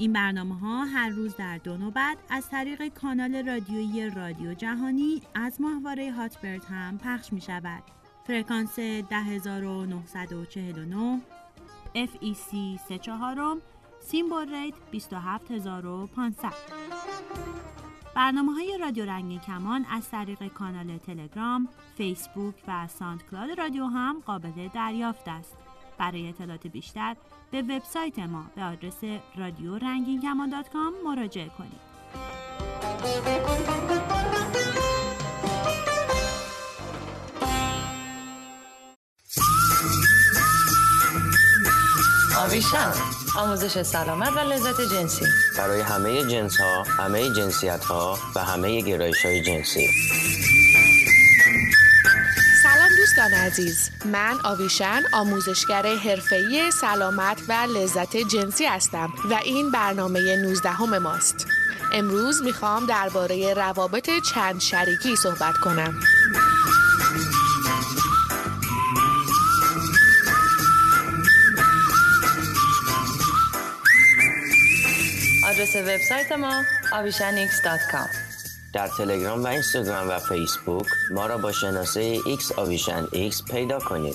این 0.00 0.12
برنامه 0.12 0.58
ها 0.58 0.84
هر 0.84 1.08
روز 1.08 1.36
در 1.36 1.58
دو 1.58 1.76
نوبت 1.76 2.16
از 2.30 2.48
طریق 2.48 2.88
کانال 2.88 3.48
رادیویی 3.48 4.10
رادیو 4.10 4.54
جهانی 4.54 5.22
از 5.34 5.60
ماهواره 5.60 6.12
هاتبرد 6.12 6.64
هم 6.64 6.98
پخش 6.98 7.32
می 7.32 7.40
شود. 7.40 7.82
فرکانس 8.26 8.78
10949 8.78 11.20
FEC 11.94 12.78
34 12.88 13.56
symbol 14.00 14.54
rate 14.54 14.74
27500 14.90 16.52
برنامه 18.16 18.52
های 18.52 18.78
رادیو 18.80 19.04
رنگین 19.04 19.40
کمان 19.40 19.86
از 19.90 20.10
طریق 20.10 20.48
کانال 20.48 20.98
تلگرام، 20.98 21.68
فیسبوک 21.96 22.54
و 22.68 22.88
SoundCloud 22.88 23.58
رادیو 23.58 23.84
هم 23.84 24.22
قابل 24.26 24.68
دریافت 24.74 25.28
است. 25.28 25.69
برای 26.00 26.28
اطلاعات 26.28 26.66
بیشتر 26.66 27.16
به 27.50 27.62
وبسایت 27.62 28.18
ما 28.18 28.44
به 28.56 28.62
آدرس 28.62 29.04
رادیو 29.36 29.78
رنگین 29.78 30.20
کمان 30.20 30.54
مراجعه 31.04 31.48
کنید. 31.58 31.90
آویشم 42.38 42.92
آموزش 43.38 43.82
سلامت 43.82 44.36
و 44.36 44.38
لذت 44.38 44.80
جنسی 44.80 45.24
برای 45.58 45.80
همه 45.80 46.24
جنس 46.24 46.60
ها، 46.60 46.82
همه 46.82 47.32
جنسیت 47.32 47.84
ها 47.84 48.18
و 48.36 48.44
همه 48.44 48.80
گرایش 48.80 49.24
های 49.24 49.42
جنسی 49.42 49.88
دوستان 53.10 53.34
عزیز 53.34 53.90
من 54.04 54.34
آویشن 54.44 55.02
آموزشگر 55.12 55.96
حرفه‌ای 55.96 56.70
سلامت 56.70 57.42
و 57.48 57.52
لذت 57.52 58.16
جنسی 58.16 58.64
هستم 58.64 59.12
و 59.30 59.34
این 59.34 59.70
برنامه 59.70 60.36
19 60.36 60.70
همه 60.70 60.98
ماست. 60.98 61.46
امروز 61.92 62.42
می‌خوام 62.42 62.86
درباره 62.86 63.54
روابط 63.54 64.10
چند 64.34 64.60
شریکی 64.60 65.16
صحبت 65.16 65.54
کنم. 65.64 66.00
آدرس 75.48 75.76
وبسایت 75.76 76.32
ما 76.32 76.62
avishanx.com 76.92 78.29
در 78.74 78.88
تلگرام 78.88 79.44
و 79.44 79.46
اینستاگرام 79.46 80.08
و 80.08 80.18
فیسبوک 80.18 80.86
ما 81.10 81.26
را 81.26 81.38
با 81.38 81.52
شناسه 81.52 82.18
X 82.18 82.58
آویشن 82.58 83.06
X 83.06 83.50
پیدا 83.50 83.78
کنید. 83.78 84.14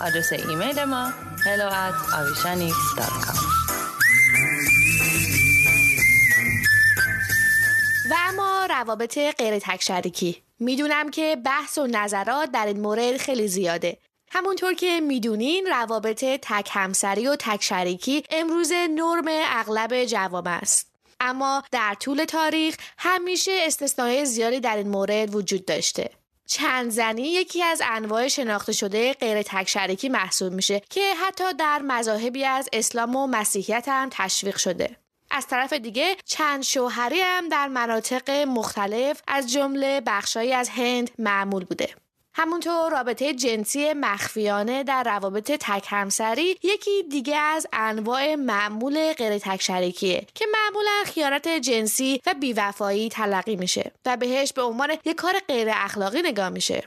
آدرس 0.00 0.32
ایمیل 0.32 0.84
ما 0.84 1.12
hello 1.44 1.72
at 1.72 1.94
avishanx.com 2.12 3.38
و 8.10 8.14
اما 8.28 8.66
روابط 8.70 9.18
غیر 9.18 9.58
تک 9.58 9.82
شریکی. 9.82 10.42
می‌دونم 10.60 11.10
که 11.10 11.36
بحث 11.44 11.78
و 11.78 11.86
نظرات 11.86 12.50
در 12.52 12.66
این 12.66 12.80
مورد 12.80 13.16
خیلی 13.16 13.48
زیاده. 13.48 13.98
همونطور 14.30 14.74
که 14.74 15.00
می‌دونین 15.00 15.66
روابط 15.66 16.24
تک 16.24 16.70
همسری 16.72 17.28
و 17.28 17.36
تک 17.36 17.62
شریکی 17.62 18.22
امروز 18.30 18.72
نرم 18.72 19.24
اغلب 19.28 20.04
جوام 20.04 20.46
است. 20.46 20.87
اما 21.20 21.62
در 21.72 21.96
طول 22.00 22.24
تاریخ 22.24 22.76
همیشه 22.98 23.58
استثناء 23.66 24.24
زیادی 24.24 24.60
در 24.60 24.76
این 24.76 24.88
مورد 24.88 25.34
وجود 25.34 25.64
داشته. 25.64 26.10
چند 26.46 26.90
زنی 26.90 27.22
یکی 27.22 27.62
از 27.62 27.82
انواع 27.84 28.28
شناخته 28.28 28.72
شده 28.72 29.12
غیر 29.12 29.42
تک 29.42 29.68
شریکی 29.68 30.08
محسوب 30.08 30.52
میشه 30.52 30.82
که 30.90 31.14
حتی 31.14 31.52
در 31.58 31.82
مذاهبی 31.82 32.44
از 32.44 32.68
اسلام 32.72 33.16
و 33.16 33.26
مسیحیت 33.26 33.84
هم 33.88 34.08
تشویق 34.12 34.56
شده. 34.56 34.96
از 35.30 35.46
طرف 35.46 35.72
دیگه 35.72 36.16
چند 36.24 36.62
شوهری 36.62 37.20
هم 37.20 37.48
در 37.48 37.68
مناطق 37.68 38.30
مختلف 38.30 39.22
از 39.26 39.52
جمله 39.52 40.00
بخشایی 40.06 40.52
از 40.52 40.68
هند 40.68 41.10
معمول 41.18 41.64
بوده. 41.64 41.88
همونطور 42.38 42.92
رابطه 42.92 43.34
جنسی 43.34 43.92
مخفیانه 43.92 44.84
در 44.84 45.02
روابط 45.02 45.52
تک 45.60 45.86
همسری 45.88 46.58
یکی 46.62 47.02
دیگه 47.10 47.36
از 47.36 47.66
انواع 47.72 48.34
معمول 48.34 49.12
غیر 49.12 49.38
تک 49.38 49.62
شریکیه 49.62 50.26
که 50.34 50.44
معمولا 50.52 51.02
خیانت 51.04 51.48
جنسی 51.48 52.20
و 52.26 52.34
بیوفایی 52.40 53.08
تلقی 53.08 53.56
میشه 53.56 53.92
و 54.06 54.16
بهش 54.16 54.52
به 54.52 54.62
عنوان 54.62 54.90
یک 55.04 55.16
کار 55.16 55.38
غیر 55.48 55.68
اخلاقی 55.72 56.22
نگاه 56.22 56.48
میشه. 56.48 56.84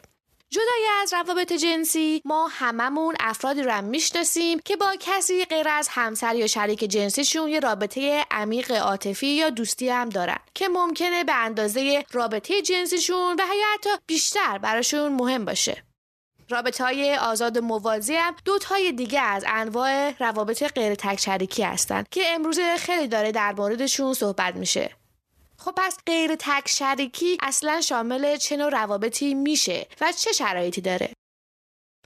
جدای 0.54 0.88
از 1.02 1.14
روابط 1.14 1.54
جنسی 1.54 2.22
ما 2.26 2.48
هممون 2.48 3.16
افرادی 3.20 3.62
رو 3.62 3.72
هم 3.72 3.84
می‌شناسیم 3.84 4.60
که 4.60 4.76
با 4.76 4.96
کسی 5.00 5.46
غیر 5.46 5.68
از 5.70 5.88
همسر 5.92 6.36
یا 6.36 6.48
شریک 6.48 6.80
جنسیشون 6.80 7.48
یه 7.48 7.60
رابطه 7.60 8.26
عمیق 8.32 8.72
عاطفی 8.72 9.28
یا 9.28 9.50
دوستی 9.50 9.90
هم 9.90 10.10
دارن 10.10 10.38
که 10.54 10.68
ممکنه 10.68 11.24
به 11.24 11.36
اندازه 11.36 12.06
رابطه 12.12 12.62
جنسیشون 12.62 13.36
و 13.40 13.44
حتی 13.74 13.90
بیشتر 14.08 14.58
براشون 14.58 15.14
مهم 15.14 15.46
باشه. 15.46 15.84
رابطه 16.50 16.84
های 16.84 17.16
آزاد 17.16 17.58
و 17.58 17.62
موازی 17.62 18.16
هم 18.16 18.36
دو 18.46 18.58
تای 18.60 18.92
دیگه 18.92 19.22
از 19.22 19.44
انواع 19.48 20.14
روابط 20.20 20.64
غیر 20.64 20.96
تک 20.96 21.20
شریکی 21.20 21.64
هستن 21.64 22.04
که 22.12 22.22
امروز 22.28 22.60
خیلی 22.60 23.08
داره 23.08 23.32
در 23.32 23.54
موردشون 23.54 24.14
صحبت 24.14 24.56
میشه. 24.56 25.01
خب 25.66 25.74
پس 25.78 25.98
غیر 26.06 26.36
تک 26.40 26.68
شریکی 26.68 27.38
اصلا 27.42 27.82
شامل 27.82 28.38
چه 28.38 28.58
نوع 28.58 28.70
روابطی 28.70 29.34
میشه 29.34 29.88
و 30.02 30.12
چه 30.12 30.32
شرایطی 30.32 30.82
داره؟ 30.82 31.14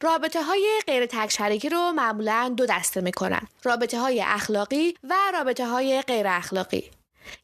رابطه 0.02 0.44
های 0.44 0.82
غیر 0.88 1.06
تک 1.06 1.32
شریکی 1.32 1.70
رو 1.70 1.92
معمولا 1.92 2.54
دو 2.58 2.66
دسته 2.66 3.02
می‌کنن 3.02 3.48
رابطه 3.64 4.00
های 4.00 4.22
اخلاقی 4.22 4.98
و 5.04 5.16
رابطه 5.34 5.68
های 5.68 6.02
غیر 6.02 6.28
اخلاقی. 6.28 6.92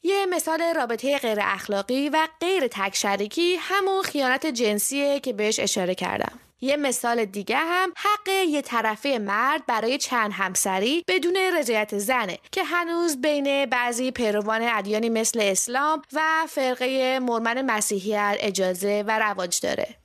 یه 0.02 0.26
مثال 0.26 0.62
رابطه 0.76 1.18
غیر 1.18 1.38
اخلاقی 1.40 2.08
و 2.08 2.28
غیر 2.40 2.66
تک 2.66 2.96
شریکی 2.96 3.56
همون 3.60 4.02
خیانت 4.02 4.46
جنسیه 4.46 5.20
که 5.20 5.32
بهش 5.32 5.60
اشاره 5.60 5.94
کردم 5.94 6.38
یه 6.62 6.76
مثال 6.76 7.24
دیگه 7.24 7.56
هم 7.56 7.92
حق 7.96 8.28
یه 8.28 8.62
طرفه 8.62 9.18
مرد 9.18 9.66
برای 9.66 9.98
چند 9.98 10.32
همسری 10.32 11.04
بدون 11.08 11.36
رضایت 11.36 11.98
زنه 11.98 12.38
که 12.52 12.64
هنوز 12.64 13.20
بین 13.20 13.66
بعضی 13.66 14.10
پیروان 14.10 14.62
ادیانی 14.62 15.08
مثل 15.08 15.40
اسلام 15.42 16.02
و 16.12 16.20
فرقه 16.48 17.18
مرمن 17.18 17.62
مسیحیت 17.62 18.36
اجازه 18.40 19.04
و 19.06 19.18
رواج 19.18 19.60
داره. 19.60 19.96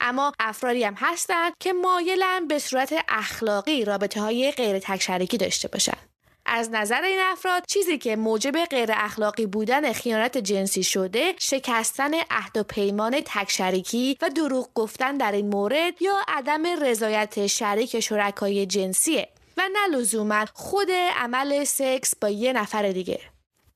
اما 0.00 0.32
افرادی 0.40 0.84
هم 0.84 0.94
هستند 0.96 1.52
که 1.60 1.72
مایلن 1.72 2.48
به 2.48 2.58
صورت 2.58 2.94
اخلاقی 3.08 3.84
رابطه 3.84 4.20
های 4.20 4.50
غیر 4.50 4.78
تک 4.78 5.38
داشته 5.40 5.68
باشن. 5.68 6.09
از 6.46 6.70
نظر 6.70 7.02
این 7.02 7.18
افراد 7.32 7.62
چیزی 7.68 7.98
که 7.98 8.16
موجب 8.16 8.64
غیر 8.64 8.88
اخلاقی 8.92 9.46
بودن 9.46 9.92
خیانت 9.92 10.38
جنسی 10.38 10.82
شده 10.82 11.34
شکستن 11.38 12.14
عهد 12.30 12.56
و 12.56 12.62
پیمان 12.62 13.20
تک 13.24 13.50
شریکی 13.50 14.16
و 14.22 14.30
دروغ 14.30 14.68
گفتن 14.74 15.16
در 15.16 15.32
این 15.32 15.48
مورد 15.48 16.02
یا 16.02 16.14
عدم 16.28 16.82
رضایت 16.82 17.46
شریک 17.46 18.00
شرکای 18.00 18.66
جنسیه. 18.66 19.28
و 19.56 19.62
نه 19.72 19.96
لزوما 19.96 20.44
خود 20.54 20.90
عمل 21.16 21.64
سکس 21.64 22.14
با 22.20 22.28
یه 22.28 22.52
نفر 22.52 22.92
دیگه. 22.92 23.20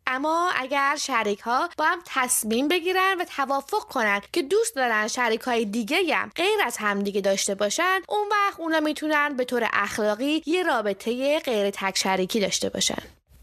اما 0.06 0.50
اگر 0.56 0.96
شریک 0.96 1.40
ها 1.40 1.68
با 1.78 1.84
هم 1.84 1.98
تصمیم 2.06 2.68
بگیرن 2.68 3.16
و 3.20 3.24
توافق 3.24 3.84
کنن 3.84 4.20
که 4.32 4.42
دوست 4.42 4.76
دارن 4.76 5.08
شریک 5.08 5.40
های 5.40 5.64
دیگه 5.64 6.14
هم 6.16 6.30
غیر 6.36 6.58
از 6.64 6.76
همدیگه 6.76 7.20
داشته 7.20 7.54
باشن 7.54 8.00
اون 8.08 8.28
وقت 8.30 8.60
اونا 8.60 8.80
می‌تونن 8.80 9.36
به 9.36 9.44
طور 9.44 9.68
اخلاقی 9.72 10.42
یه 10.46 10.62
رابطه 10.62 11.38
غیر 11.38 11.70
تک 11.70 11.98
شریکی 11.98 12.40
داشته 12.40 12.68
باشن. 12.68 13.02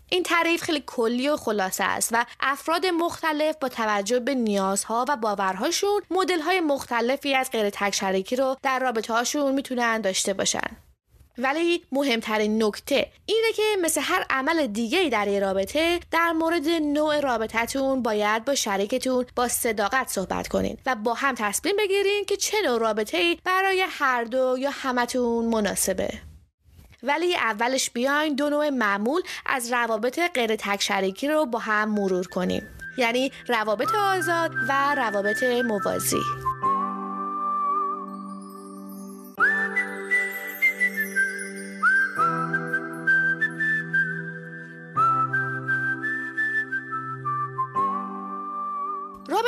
این 0.09 0.23
تعریف 0.23 0.63
خیلی 0.63 0.83
کلی 0.87 1.29
و 1.29 1.37
خلاصه 1.37 1.83
است 1.83 2.09
و 2.11 2.25
افراد 2.39 2.85
مختلف 2.85 3.55
با 3.61 3.69
توجه 3.69 4.19
به 4.19 4.35
نیازها 4.35 5.05
و 5.09 5.15
باورهاشون 5.17 6.01
مدل 6.11 6.41
های 6.41 6.59
مختلفی 6.59 7.35
از 7.35 7.51
غیر 7.51 7.69
تک 7.69 7.95
شریکی 7.95 8.35
رو 8.35 8.55
در 8.63 8.79
رابطه 8.79 9.13
هاشون 9.13 9.53
می‌تونن 9.53 10.01
داشته 10.01 10.33
باشن. 10.33 10.77
ولی 11.37 11.83
مهمترین 11.91 12.63
نکته 12.63 13.07
اینه 13.25 13.51
که 13.55 13.63
مثل 13.81 14.01
هر 14.03 14.25
عمل 14.29 14.67
دیگه 14.67 15.09
در 15.09 15.27
یه 15.27 15.39
رابطه 15.39 15.99
در 16.11 16.31
مورد 16.31 16.67
نوع 16.67 17.19
رابطتون 17.19 18.01
باید 18.01 18.45
با 18.45 18.55
شریکتون 18.55 19.25
با 19.35 19.47
صداقت 19.47 20.07
صحبت 20.09 20.47
کنین 20.47 20.77
و 20.85 20.95
با 20.95 21.13
هم 21.13 21.35
تصمیم 21.37 21.75
بگیرین 21.77 22.25
که 22.25 22.37
چه 22.37 22.57
نوع 22.65 22.79
رابطه 22.79 23.37
برای 23.43 23.85
هر 23.89 24.23
دو 24.23 24.55
یا 24.59 24.69
همتون 24.73 25.45
مناسبه. 25.45 26.09
ولی 27.03 27.35
اولش 27.35 27.89
بیاین 27.89 28.35
دو 28.35 28.49
نوع 28.49 28.69
معمول 28.69 29.21
از 29.45 29.71
روابط 29.73 30.19
غیر 30.33 30.55
تک 30.55 30.81
شریکی 30.81 31.27
رو 31.27 31.45
با 31.45 31.59
هم 31.59 31.89
مرور 31.89 32.27
کنیم. 32.27 32.67
یعنی 32.97 33.31
روابط 33.47 33.95
آزاد 33.95 34.51
و 34.69 34.95
روابط 34.95 35.43
موازی. 35.43 36.21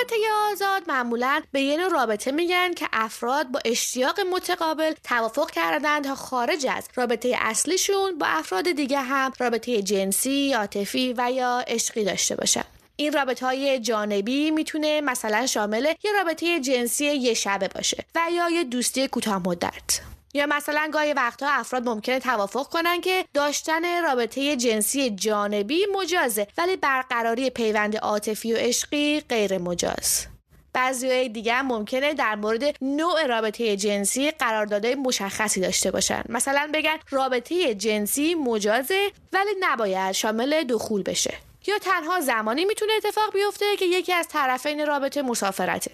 رابطه 0.03 0.15
آزاد 0.51 0.83
معمولا 0.87 1.41
به 1.51 1.61
یه 1.61 1.77
نوع 1.77 1.89
رابطه 1.89 2.31
میگن 2.31 2.73
که 2.73 2.87
افراد 2.93 3.47
با 3.47 3.59
اشتیاق 3.65 4.19
متقابل 4.19 4.93
توافق 5.03 5.51
کردن 5.51 6.01
تا 6.01 6.15
خارج 6.15 6.67
از 6.69 6.87
رابطه 6.95 7.35
اصلیشون 7.39 8.17
با 8.17 8.25
افراد 8.25 8.71
دیگه 8.71 8.99
هم 8.99 9.33
رابطه 9.39 9.81
جنسی، 9.81 10.53
عاطفی 10.53 11.13
و 11.17 11.31
یا 11.31 11.63
عشقی 11.67 12.03
داشته 12.03 12.35
باشن. 12.35 12.63
این 12.95 13.13
رابطه 13.13 13.45
های 13.45 13.79
جانبی 13.79 14.51
می‌تونه 14.51 15.01
مثلا 15.01 15.45
شامل 15.45 15.93
یه 16.03 16.11
رابطه 16.11 16.59
جنسی 16.59 17.05
یه 17.05 17.33
شبه 17.33 17.67
باشه 17.67 18.05
و 18.15 18.19
یا 18.31 18.49
یه 18.49 18.63
دوستی 18.63 19.07
کوتاه 19.07 19.47
مدت. 19.47 20.12
یا 20.33 20.45
مثلا 20.45 20.89
گاهی 20.93 21.13
وقتها 21.13 21.49
افراد 21.49 21.89
ممکنه 21.89 22.19
توافق 22.19 22.69
کنن 22.69 23.01
که 23.01 23.25
داشتن 23.33 24.03
رابطه 24.03 24.55
جنسی 24.55 25.09
جانبی 25.09 25.85
مجازه 25.95 26.47
ولی 26.57 26.75
برقراری 26.75 27.49
پیوند 27.49 27.97
عاطفی 27.97 28.53
و 28.53 28.57
عشقی 28.57 29.19
غیر 29.29 29.57
مجاز. 29.57 30.27
بعضی 30.73 31.29
دیگه 31.29 31.53
هم 31.53 31.67
ممکنه 31.67 32.13
در 32.13 32.35
مورد 32.35 32.63
نوع 32.81 33.25
رابطه 33.25 33.77
جنسی 33.77 34.31
قراردادهای 34.31 34.95
مشخصی 34.95 35.61
داشته 35.61 35.91
باشن. 35.91 36.23
مثلا 36.29 36.69
بگن 36.73 36.97
رابطه 37.09 37.75
جنسی 37.75 38.35
مجازه 38.35 39.11
ولی 39.33 39.51
نباید 39.59 40.11
شامل 40.11 40.63
دخول 40.63 41.03
بشه. 41.03 41.33
یا 41.67 41.79
تنها 41.79 42.19
زمانی 42.19 42.65
می‌تونه 42.65 42.93
اتفاق 42.97 43.33
بیفته 43.33 43.65
که 43.79 43.85
یکی 43.85 44.13
از 44.13 44.27
طرفین 44.27 44.87
رابطه 44.87 45.21
مسافرته. 45.21 45.91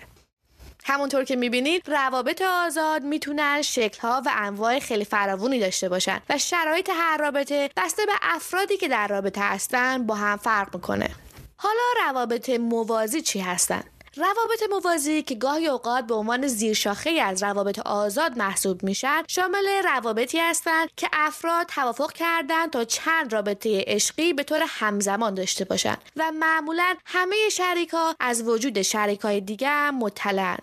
همونطور 0.89 1.23
که 1.23 1.35
می‌بینید 1.35 1.89
روابط 1.89 2.41
آزاد 2.41 3.03
می‌تونن 3.03 3.61
شکلها 3.61 4.21
و 4.25 4.31
انواع 4.35 4.79
خیلی 4.79 5.05
فراوونی 5.05 5.59
داشته 5.59 5.89
باشن 5.89 6.21
و 6.29 6.37
شرایط 6.37 6.89
هر 6.93 7.17
رابطه 7.17 7.69
بسته 7.77 8.05
به 8.05 8.11
افرادی 8.21 8.77
که 8.77 8.87
در 8.87 9.07
رابطه 9.07 9.41
هستن 9.41 10.05
با 10.05 10.15
هم 10.15 10.37
فرق 10.37 10.75
می‌کنه 10.75 11.09
حالا 11.57 12.07
روابط 12.07 12.49
موازی 12.49 13.21
چی 13.21 13.39
هستن؟ 13.39 13.83
روابط 14.15 14.63
موازی 14.69 15.21
که 15.21 15.35
گاهی 15.35 15.67
اوقات 15.67 16.07
به 16.07 16.15
عنوان 16.15 16.47
زیرشاخه 16.47 17.09
از 17.09 17.43
روابط 17.43 17.79
آزاد 17.79 18.37
محسوب 18.37 18.83
میشن 18.83 19.23
شامل 19.27 19.67
روابطی 19.83 20.39
هستند 20.39 20.89
که 20.97 21.07
افراد 21.13 21.67
توافق 21.67 22.11
کردند 22.11 22.69
تا 22.69 22.83
چند 22.83 23.33
رابطه 23.33 23.83
عشقی 23.87 24.33
به 24.33 24.43
طور 24.43 24.63
همزمان 24.67 25.33
داشته 25.33 25.65
باشند 25.65 25.97
و 26.17 26.31
معمولا 26.31 26.95
همه 27.05 27.35
شریکا 27.51 28.15
از 28.19 28.47
وجود 28.47 28.81
شریکای 28.81 29.41
دیگر 29.41 29.91
مطلعن 29.91 30.57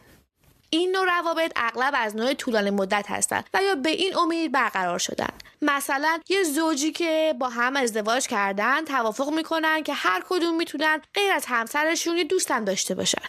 این 0.70 0.92
نوع 0.92 1.04
روابط 1.04 1.52
اغلب 1.56 1.94
از 1.96 2.16
نوع 2.16 2.34
طولانی 2.34 2.70
مدت 2.70 3.06
هستند 3.08 3.44
و 3.54 3.62
یا 3.62 3.74
به 3.74 3.90
این 3.90 4.16
امید 4.16 4.52
برقرار 4.52 4.98
شدن. 4.98 5.30
مثلا 5.62 6.18
یه 6.28 6.42
زوجی 6.42 6.92
که 6.92 7.34
با 7.38 7.48
هم 7.48 7.76
ازدواج 7.76 8.26
کردن 8.26 8.84
توافق 8.84 9.30
می‌کنن 9.30 9.82
که 9.82 9.92
هر 9.94 10.22
کدوم 10.28 10.56
می‌تونن 10.56 11.02
غیر 11.14 11.32
از 11.32 11.44
همسرشون 11.46 12.16
یه 12.16 12.24
دوستم 12.24 12.64
داشته 12.64 12.94
باشن. 12.94 13.22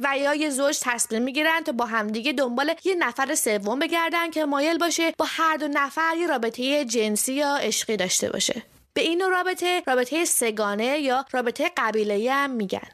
و 0.00 0.18
یا 0.18 0.34
یه 0.34 0.50
زوج 0.50 0.78
تصمیم 0.82 1.22
می‌گیرن 1.22 1.60
تا 1.60 1.72
با 1.72 1.86
همدیگه 1.86 2.32
دنبال 2.32 2.74
یه 2.84 2.94
نفر 2.94 3.34
سوم 3.34 3.78
بگردن 3.78 4.30
که 4.30 4.44
مایل 4.44 4.78
باشه 4.78 5.14
با 5.18 5.26
هر 5.28 5.56
دو 5.56 5.68
نفر 5.68 6.16
یه 6.16 6.26
رابطه 6.26 6.84
جنسی 6.84 7.32
یا 7.32 7.56
عشقی 7.56 7.96
داشته 7.96 8.30
باشه. 8.30 8.62
به 8.94 9.02
این 9.02 9.30
رابطه 9.30 9.82
رابطه 9.86 10.24
سه‌گانه 10.24 10.98
یا 10.98 11.24
رابطه 11.32 11.70
قبیله 11.76 12.32
هم 12.32 12.50
میگن. 12.50 12.88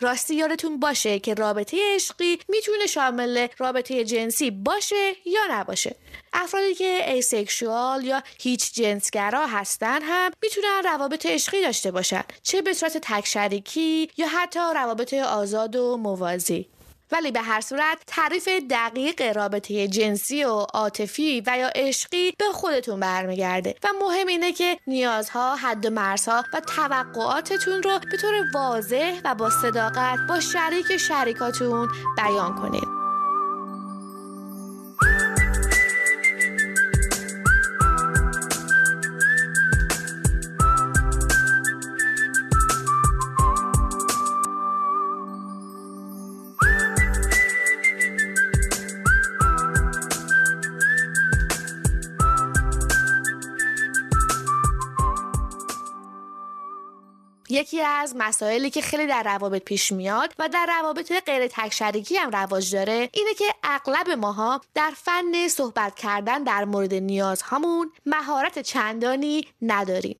راستی 0.00 0.34
یادتون 0.34 0.80
باشه 0.80 1.18
که 1.18 1.34
رابطه 1.34 1.94
عشقی 1.94 2.38
می‌تونه 2.48 2.86
شامل 2.86 3.48
رابطه 3.58 4.04
جنسی 4.04 4.50
باشه 4.50 5.12
یا 5.26 5.40
نباشه. 5.50 5.96
افرادی 6.32 6.74
که 6.74 7.12
asexual 7.12 8.04
یا 8.04 8.22
هیچ 8.40 8.72
جنسگرا 8.72 9.46
هستن 9.46 10.02
هم 10.02 10.32
می‌تونن 10.42 10.82
روابط 10.84 11.26
عشقی 11.26 11.62
داشته 11.62 11.90
باشن 11.90 12.24
چه 12.42 12.62
به 12.62 12.72
صورت 12.72 12.98
تک 13.02 13.26
شریکی 13.26 14.10
یا 14.16 14.28
حتی 14.28 14.60
روابط 14.74 15.14
آزاد 15.14 15.76
و 15.76 15.96
موازی. 15.96 16.68
ولی 17.12 17.32
به 17.32 17.40
هر 17.40 17.60
صورت 17.60 17.98
تعریف 18.06 18.48
دقیق 18.70 19.36
رابطه 19.36 19.88
جنسی 19.88 20.44
و 20.44 20.50
عاطفی 20.50 21.42
و 21.46 21.58
یا 21.58 21.70
عشقی 21.74 22.32
به 22.38 22.44
خودتون 22.52 23.00
برمیگرده 23.00 23.74
و 23.84 23.88
مهم 24.00 24.26
اینه 24.26 24.52
که 24.52 24.78
نیازها، 24.86 25.56
حد 25.56 25.86
و 25.86 25.90
مرزها 25.90 26.44
و 26.54 26.60
توقعاتتون 26.60 27.82
رو 27.82 27.98
به 28.10 28.16
طور 28.16 28.34
واضح 28.54 29.20
و 29.24 29.34
با 29.34 29.50
صداقت 29.50 30.18
با 30.28 30.40
شریک 30.40 30.96
شریکاتون 30.96 31.88
بیان 32.16 32.54
کنید. 32.54 32.95
یکی 57.76 57.84
از 57.84 58.14
مسائلی 58.16 58.70
که 58.70 58.80
خیلی 58.80 59.06
در 59.06 59.22
روابط 59.22 59.62
پیش 59.62 59.92
میاد 59.92 60.34
و 60.38 60.48
در 60.48 60.66
روابط 60.66 61.12
غیر 61.26 61.46
تکشریکی 61.46 62.16
هم 62.16 62.30
رواج 62.30 62.74
داره 62.74 63.10
اینه 63.12 63.34
که 63.34 63.44
اغلب 63.62 64.10
ماها 64.10 64.60
در 64.74 64.92
فن 64.96 65.48
صحبت 65.48 65.94
کردن 65.94 66.42
در 66.42 66.64
مورد 66.64 66.94
نیازهامون 66.94 67.92
مهارت 68.06 68.58
چندانی 68.58 69.44
نداریم. 69.62 70.18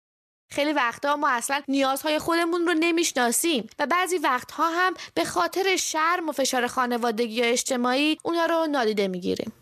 خیلی 0.50 0.72
وقتها 0.72 1.16
ما 1.16 1.28
اصلا 1.28 1.62
نیازهای 1.68 2.18
خودمون 2.18 2.66
رو 2.66 2.74
نمی‌شناسیم 2.74 3.68
و 3.78 3.86
بعضی 3.86 4.18
وقتها 4.18 4.70
هم 4.70 4.94
به 5.14 5.24
خاطر 5.24 5.76
شرم 5.76 6.28
و 6.28 6.32
فشار 6.32 6.66
خانوادگی 6.66 7.34
یا 7.34 7.44
اجتماعی 7.44 8.18
اونها 8.24 8.46
رو 8.46 8.66
نادیده 8.66 9.08
می‌گیریم. 9.08 9.52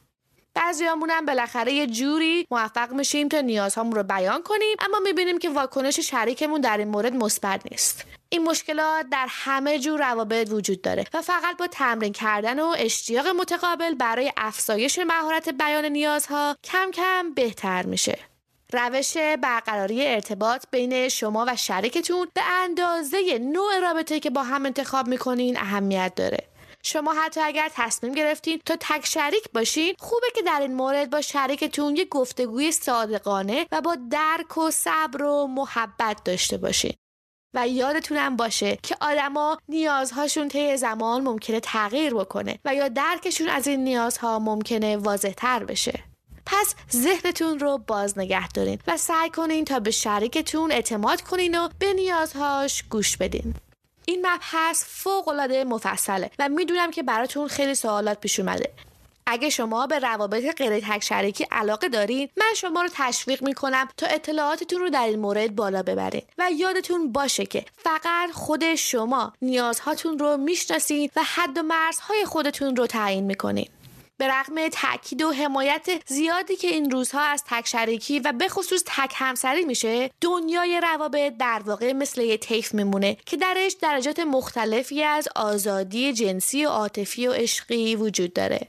بعضیامون 0.55 1.11
هم 1.11 1.27
بالاخره 1.27 1.73
یه 1.73 1.87
جوری 1.87 2.47
موفق 2.51 2.93
میشیم 2.93 3.29
تا 3.29 3.41
نیازهامون 3.41 3.93
رو 3.93 4.03
بیان 4.03 4.43
کنیم 4.43 4.77
اما 4.79 4.99
می‌بینیم 4.99 5.39
که 5.39 5.49
واکنش 5.49 6.01
شریکمون 6.01 6.61
در 6.61 6.79
این 6.79 6.89
مورد 6.89 7.13
مثبت 7.13 7.61
نیست. 7.71 8.05
این 8.29 8.45
مشکلات 8.45 9.07
در 9.11 9.27
همه 9.31 9.79
جور 9.79 10.11
روابط 10.11 10.51
وجود 10.51 10.83
داره 10.83 11.05
و 11.15 11.23
فقط 11.23 11.57
با 11.57 11.67
تمرین 11.67 12.13
کردن 12.13 12.61
و 12.61 12.75
اشتیاق 12.79 13.27
متقابل 13.27 13.95
برای 13.95 14.33
افزایش 14.37 14.99
مهارت 14.99 15.49
بیان 15.49 15.85
نیازها 15.85 16.57
کم 16.65 16.91
کم 16.91 17.35
بهتر 17.35 17.87
میشه. 17.87 18.19
روش 18.73 19.17
برقراری 19.17 20.07
ارتباط 20.07 20.65
بین 20.71 21.09
شما 21.09 21.45
و 21.49 21.57
شریکتون 21.57 22.29
به 22.35 22.43
اندازه 22.43 23.39
نوع 23.39 23.79
رابطه 23.79 24.21
که 24.21 24.31
با 24.31 24.43
هم 24.43 24.67
انتخاب 24.67 25.09
می‌کنین 25.09 25.59
اهمیت 25.59 26.13
داره. 26.17 26.54
شما 26.87 27.15
حتی 27.15 27.41
اگر 27.41 27.71
تصمیم 27.75 28.13
گرفتین 28.13 28.61
تا 28.67 28.77
تک 28.81 29.07
شریک 29.07 29.45
باشین 29.55 29.95
خوبه 29.99 30.27
که 30.35 30.43
در 30.43 30.61
این 30.61 30.75
مورد 30.75 31.11
با 31.11 31.21
شریکتون 31.21 31.97
یه 31.97 32.05
گفتگوی 32.05 32.73
صادقانه 32.73 33.67
و 33.73 33.81
با 33.81 33.97
درک 34.11 34.59
و 34.59 34.71
صبر 34.71 35.23
و 35.23 35.47
محبت 35.47 36.25
داشته 36.25 36.57
باشین. 36.57 36.93
و 37.55 37.69
یادتونم 37.69 38.37
باشه 38.37 38.79
که 38.83 38.97
آدما 39.01 39.59
نیازهاشون 39.69 40.49
طی 40.49 40.77
زمان 40.77 41.23
ممکنه 41.23 41.61
تغییر 41.61 42.15
بکنه 42.15 42.59
و 42.65 42.75
یا 42.75 42.89
درکشون 42.89 43.49
از 43.49 43.67
این 43.67 43.85
نیازها 43.85 44.39
ممکنه 44.39 44.97
واضحتر 44.97 45.65
بشه. 45.65 46.05
پس 46.47 46.75
ذهنتون 46.93 47.59
رو 47.59 47.79
باز 47.79 48.19
نگه 48.19 48.49
دارین 48.49 48.79
و 48.87 48.97
سعی 48.97 49.31
کنین 49.31 49.65
تا 49.65 49.81
به 49.81 49.91
شریکتون 49.91 50.73
اعتماد 50.73 51.23
کنین 51.23 51.59
و 51.59 51.69
به 51.79 51.93
نیازهاش 51.93 52.85
گوش 52.91 53.17
بدین. 53.17 53.55
این 54.07 54.27
مبحث 54.27 54.85
فوق 54.87 55.29
العاده 55.29 55.65
مفصله 55.65 56.31
و 56.39 56.49
می‌دونم 56.49 56.91
که 56.91 57.03
براتون 57.03 57.49
خیلی 57.49 57.75
سوالات 57.75 58.21
پیش 58.21 58.41
اومده. 58.41 58.73
اگه 59.27 59.51
شما 59.51 59.87
به 59.87 59.99
روابط 59.99 60.57
غیر 60.57 60.81
تک 60.81 61.05
شریکی 61.05 61.47
علاقه 61.51 61.89
دارین 61.89 62.29
من 62.37 62.55
شما 62.57 62.83
رو 62.83 62.89
تشویق 62.93 63.43
می‌کنم 63.43 63.89
تا 63.97 64.07
اطلاعاتتون 64.07 64.81
رو 64.81 64.91
در 64.91 65.07
این 65.07 65.19
مورد 65.19 65.57
بالا 65.57 65.83
ببرین 65.83 66.23
و 66.39 66.51
یادتون 66.57 67.13
باشه 67.13 67.47
که 67.47 67.65
فقط 67.77 68.31
خود 68.33 68.75
شما 68.75 69.33
نیازهاتون 69.43 70.19
رو 70.19 70.37
می‌شناسین 70.37 71.11
و 71.17 71.21
حد 71.35 71.59
و 71.59 71.63
مرزهای 71.63 72.25
خودتون 72.25 72.77
رو 72.77 72.87
تعیین 72.87 73.25
می‌کنین. 73.25 73.69
به 74.17 74.29
رغم 74.29 74.69
تاکید 74.69 75.23
و 75.23 75.33
حمایت 75.33 75.89
زیادی 76.07 76.57
که 76.57 76.69
این 76.69 76.91
روزها 76.91 77.21
از 77.21 77.45
تک 77.47 77.67
شریکی 77.67 78.21
و 78.21 78.33
به 78.33 78.49
خصوص 78.49 78.83
تک 78.87 79.13
همسری 79.15 79.65
میشه 79.65 80.11
دنیای 80.21 80.81
روابط 80.81 81.33
در 81.39 81.63
واقع 81.67 81.93
مثل 81.93 82.21
یه 82.21 82.37
طیف 82.37 82.75
میمونه 82.75 83.17
که 83.27 83.37
درش 83.37 83.73
درجات 83.73 84.19
مختلفی 84.21 85.03
از 85.03 85.29
آزادی 85.37 86.13
جنسی 86.13 86.67
و 86.67 86.69
عاطفی 86.69 87.27
و 87.27 87.33
عشقی 87.33 87.97
وجود 87.97 88.33
داره 88.33 88.69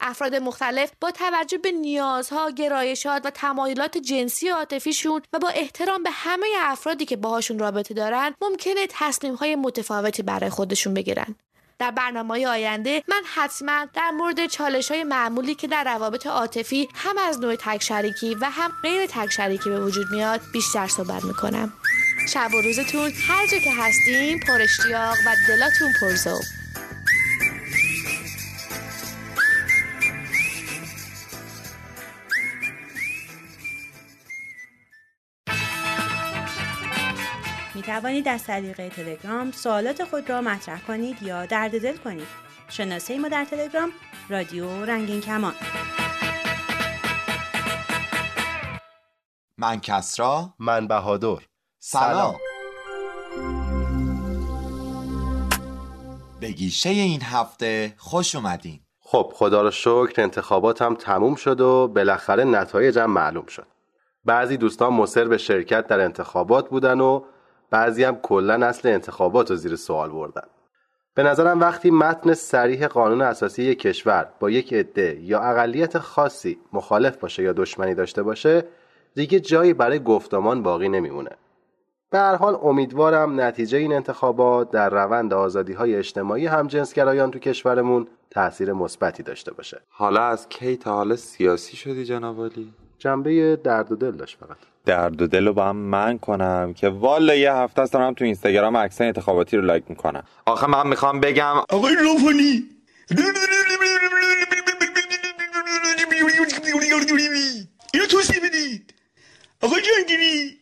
افراد 0.00 0.34
مختلف 0.34 0.92
با 1.00 1.10
توجه 1.10 1.58
به 1.58 1.72
نیازها، 1.72 2.50
گرایشات 2.50 3.26
و 3.26 3.30
تمایلات 3.30 3.98
جنسی 3.98 4.50
و 4.50 4.54
عاطفیشون 4.54 5.22
و 5.32 5.38
با 5.38 5.48
احترام 5.48 6.02
به 6.02 6.10
همه 6.10 6.46
افرادی 6.60 7.04
که 7.04 7.16
باهاشون 7.16 7.58
رابطه 7.58 7.94
دارن 7.94 8.34
ممکنه 8.42 8.86
تصمیم 8.90 9.34
های 9.34 9.56
متفاوتی 9.56 10.22
برای 10.22 10.50
خودشون 10.50 10.94
بگیرن. 10.94 11.34
در 11.78 11.90
برنامه 11.90 12.46
آینده 12.46 13.02
من 13.08 13.22
حتما 13.34 13.86
در 13.94 14.10
مورد 14.10 14.46
چالش 14.46 14.90
های 14.90 15.04
معمولی 15.04 15.54
که 15.54 15.66
در 15.66 15.84
روابط 15.84 16.26
عاطفی 16.26 16.88
هم 16.94 17.18
از 17.18 17.40
نوع 17.40 17.56
تک 17.56 17.82
شریکی 17.82 18.34
و 18.34 18.50
هم 18.50 18.72
غیر 18.82 19.06
تک 19.06 19.30
شریکی 19.30 19.70
به 19.70 19.80
وجود 19.80 20.06
میاد 20.10 20.40
بیشتر 20.52 20.86
صحبت 20.86 21.24
می‌کنم. 21.24 21.72
شب 22.28 22.48
و 22.54 22.60
روزتون 22.60 23.12
هر 23.28 23.46
جا 23.46 23.58
که 23.58 23.70
هستین 23.78 24.40
پر 24.40 24.62
اشتیاق 24.62 25.16
و 25.26 25.34
دلاتون 25.48 25.92
پرزو 26.00 26.40
توانید 37.94 38.28
از 38.28 38.44
طریق 38.44 38.88
تلگرام 38.88 39.50
سوالات 39.50 40.04
خود 40.04 40.30
را 40.30 40.40
مطرح 40.40 40.80
کنید 40.80 41.22
یا 41.22 41.46
درد 41.46 41.82
دل 41.82 41.96
کنید. 41.96 42.26
شناسه 42.68 43.18
ما 43.18 43.28
در 43.28 43.44
تلگرام 43.44 43.90
رادیو 44.28 44.84
رنگین 44.84 45.20
کمان. 45.20 45.54
من 49.58 49.80
کسرا. 49.80 50.54
من 50.58 50.88
بهادر. 50.88 51.36
سلام. 51.78 52.34
به 56.40 56.50
گیشه 56.50 56.90
این 56.90 57.22
هفته 57.22 57.94
خوش 57.96 58.34
اومدین. 58.34 58.80
خب 59.00 59.32
خدا 59.34 59.62
رو 59.62 59.70
شکر 59.70 60.22
انتخاباتم 60.22 60.94
تموم 60.94 61.34
شد 61.34 61.60
و 61.60 61.88
بالاخره 61.88 62.44
نتایجم 62.44 63.06
معلوم 63.06 63.46
شد. 63.46 63.66
بعضی 64.24 64.56
دوستان 64.56 64.92
مصر 64.92 65.28
به 65.28 65.38
شرکت 65.38 65.86
در 65.86 66.00
انتخابات 66.00 66.68
بودن 66.68 67.00
و 67.00 67.24
بعضی 67.70 68.04
هم 68.04 68.16
کلا 68.16 68.66
اصل 68.66 68.88
انتخابات 68.88 69.50
رو 69.50 69.56
زیر 69.56 69.76
سوال 69.76 70.10
بردن. 70.10 70.42
به 71.14 71.22
نظرم 71.22 71.60
وقتی 71.60 71.90
متن 71.90 72.34
سریح 72.34 72.86
قانون 72.86 73.22
اساسی 73.22 73.62
یک 73.62 73.78
کشور 73.78 74.28
با 74.40 74.50
یک 74.50 74.72
عده 74.72 75.18
یا 75.20 75.40
اقلیت 75.40 75.98
خاصی 75.98 76.58
مخالف 76.72 77.16
باشه 77.16 77.42
یا 77.42 77.52
دشمنی 77.52 77.94
داشته 77.94 78.22
باشه 78.22 78.64
دیگه 79.14 79.40
جایی 79.40 79.72
برای 79.72 79.98
گفتمان 79.98 80.62
باقی 80.62 80.88
نمیمونه. 80.88 81.30
به 82.10 82.18
هر 82.18 82.36
حال 82.36 82.58
امیدوارم 82.62 83.40
نتیجه 83.40 83.78
این 83.78 83.92
انتخابات 83.92 84.70
در 84.70 84.90
روند 84.90 85.34
آزادی 85.34 85.72
های 85.72 85.96
اجتماعی 85.96 86.46
همجنسگرایان 86.46 87.30
تو 87.30 87.38
کشورمون 87.38 88.06
تاثیر 88.30 88.72
مثبتی 88.72 89.22
داشته 89.22 89.54
باشه. 89.54 89.80
حالا 89.88 90.24
از 90.24 90.48
کی 90.48 90.76
تا 90.76 90.94
حالا 90.94 91.16
سیاسی 91.16 91.76
شدی 91.76 92.04
جناب 92.04 92.40
علی 92.40 92.72
جنبه 93.04 93.56
درد 93.64 93.92
و 93.92 93.96
دل 93.96 94.10
داشت 94.10 94.36
فقط 94.40 94.56
درد 94.86 95.22
و 95.22 95.26
دل 95.26 95.46
رو 95.46 95.52
با 95.52 95.64
هم 95.64 95.76
من 95.76 96.18
کنم 96.18 96.74
که 96.76 96.88
والا 96.88 97.34
یه 97.34 97.52
هفته 97.52 97.82
است 97.82 97.92
دارم 97.92 98.14
تو 98.14 98.24
اینستاگرام 98.24 98.76
عکسای 98.76 99.06
انتخاباتی 99.06 99.56
رو 99.56 99.62
لایک 99.62 99.84
می‌کنم 99.88 100.22
آخه 100.46 100.66
من 100.66 100.86
می‌خوام 100.86 101.20
بگم 101.20 101.56
آقای 101.70 101.94
لوفانی 101.94 102.64
اینو 107.94 108.06
توصیه 108.06 108.40
بدید 108.40 108.94
آقای 109.62 109.82
جنگیری 109.82 110.58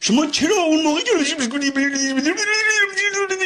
شما 0.00 0.26
چرا 0.26 0.56
اون 0.56 0.82
موقع 0.82 1.00
جلوشی 1.00 1.34
بکنی 1.34 1.64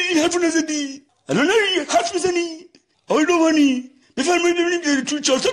این 0.09 0.17
حرف 0.23 0.37
نزدی 0.43 1.01
الان 1.29 1.45
نری 1.45 1.85
حرف 1.89 2.15
بزنی 2.15 2.65
آقای 3.07 3.25
لوفانی 3.25 3.96
بفرمایید 4.17 4.57
ببینیم 4.57 5.03
تو 5.03 5.19
چهار 5.19 5.39
تا 5.39 5.49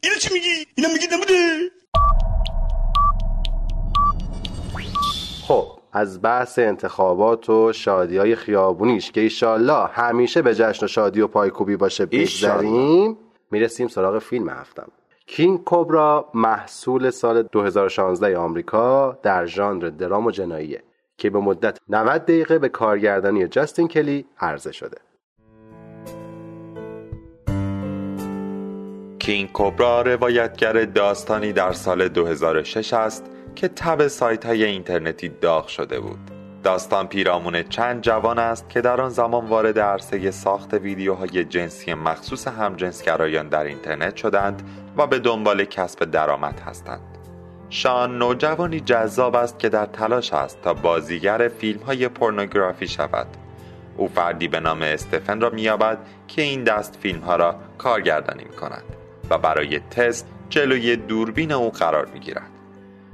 اینو 0.00 0.16
چی 0.18 0.34
میگی 0.34 0.48
اینا 0.74 0.88
میگی 0.92 1.06
نبوده 1.12 1.34
خب 5.46 5.66
از 5.92 6.22
بحث 6.22 6.58
انتخابات 6.58 7.50
و 7.50 7.72
شادی 7.72 8.16
های 8.16 8.36
خیابونیش 8.36 9.12
که 9.12 9.20
ایشالله 9.20 9.86
همیشه 9.86 10.42
به 10.42 10.54
جشن 10.54 10.84
و 10.84 10.88
شادی 10.88 11.20
و 11.20 11.26
پایکوبی 11.26 11.76
باشه 11.76 12.06
بگذریم 12.06 13.18
می‌رسیم 13.50 13.88
سراغ 13.88 14.18
فیلم 14.18 14.48
هفتم. 14.48 14.88
کینگ 15.26 15.64
کوبرا 15.64 16.30
محصول 16.34 17.10
سال 17.10 17.42
2016 17.42 18.38
آمریکا 18.38 19.18
در 19.22 19.46
ژانر 19.46 19.88
درام 19.88 20.26
و 20.26 20.30
جناییه 20.30 20.82
که 21.18 21.30
به 21.30 21.38
مدت 21.38 21.78
90 21.88 22.22
دقیقه 22.22 22.58
به 22.58 22.68
کارگردانی 22.68 23.48
جاستین 23.48 23.88
کلی 23.88 24.26
عرضه 24.40 24.72
شده. 24.72 25.07
کینگ 29.28 29.52
کوبرا 29.52 30.02
روایتگر 30.02 30.84
داستانی 30.84 31.52
در 31.52 31.72
سال 31.72 32.08
2006 32.08 32.92
است 32.92 33.24
که 33.56 33.68
تب 33.68 34.08
سایت 34.08 34.46
های 34.46 34.64
اینترنتی 34.64 35.28
داغ 35.28 35.66
شده 35.66 36.00
بود. 36.00 36.18
داستان 36.62 37.06
پیرامون 37.08 37.62
چند 37.62 38.02
جوان 38.02 38.38
است 38.38 38.68
که 38.68 38.80
در 38.80 39.00
آن 39.00 39.10
زمان 39.10 39.46
وارد 39.46 39.78
عرصه 39.78 40.30
ساخت 40.30 40.74
ویدیوهای 40.74 41.44
جنسی 41.44 41.94
مخصوص 41.94 42.48
همجنسگرایان 42.48 43.48
در 43.48 43.64
اینترنت 43.64 44.16
شدند 44.16 44.62
و 44.96 45.06
به 45.06 45.18
دنبال 45.18 45.64
کسب 45.64 46.04
درآمد 46.04 46.60
هستند. 46.60 47.18
شان 47.70 48.18
نوجوانی 48.18 48.80
جذاب 48.80 49.36
است 49.36 49.58
که 49.58 49.68
در 49.68 49.86
تلاش 49.86 50.32
است 50.32 50.62
تا 50.62 50.74
بازیگر 50.74 51.48
فیلم 51.48 51.80
های 51.80 52.08
پورنوگرافی 52.08 52.88
شود. 52.88 53.26
او 53.96 54.08
فردی 54.08 54.48
به 54.48 54.60
نام 54.60 54.82
استفن 54.82 55.40
را 55.40 55.50
مییابد 55.50 55.98
که 56.28 56.42
این 56.42 56.64
دست 56.64 56.96
فیلم 57.00 57.20
ها 57.20 57.36
را 57.36 57.56
کارگردانی 57.78 58.44
می 58.44 58.56
کند 58.56 58.97
و 59.30 59.38
برای 59.38 59.78
تست 59.78 60.26
جلوی 60.50 60.96
دوربین 60.96 61.52
او 61.52 61.70
قرار 61.70 62.06
می 62.06 62.20
گیرد. 62.20 62.50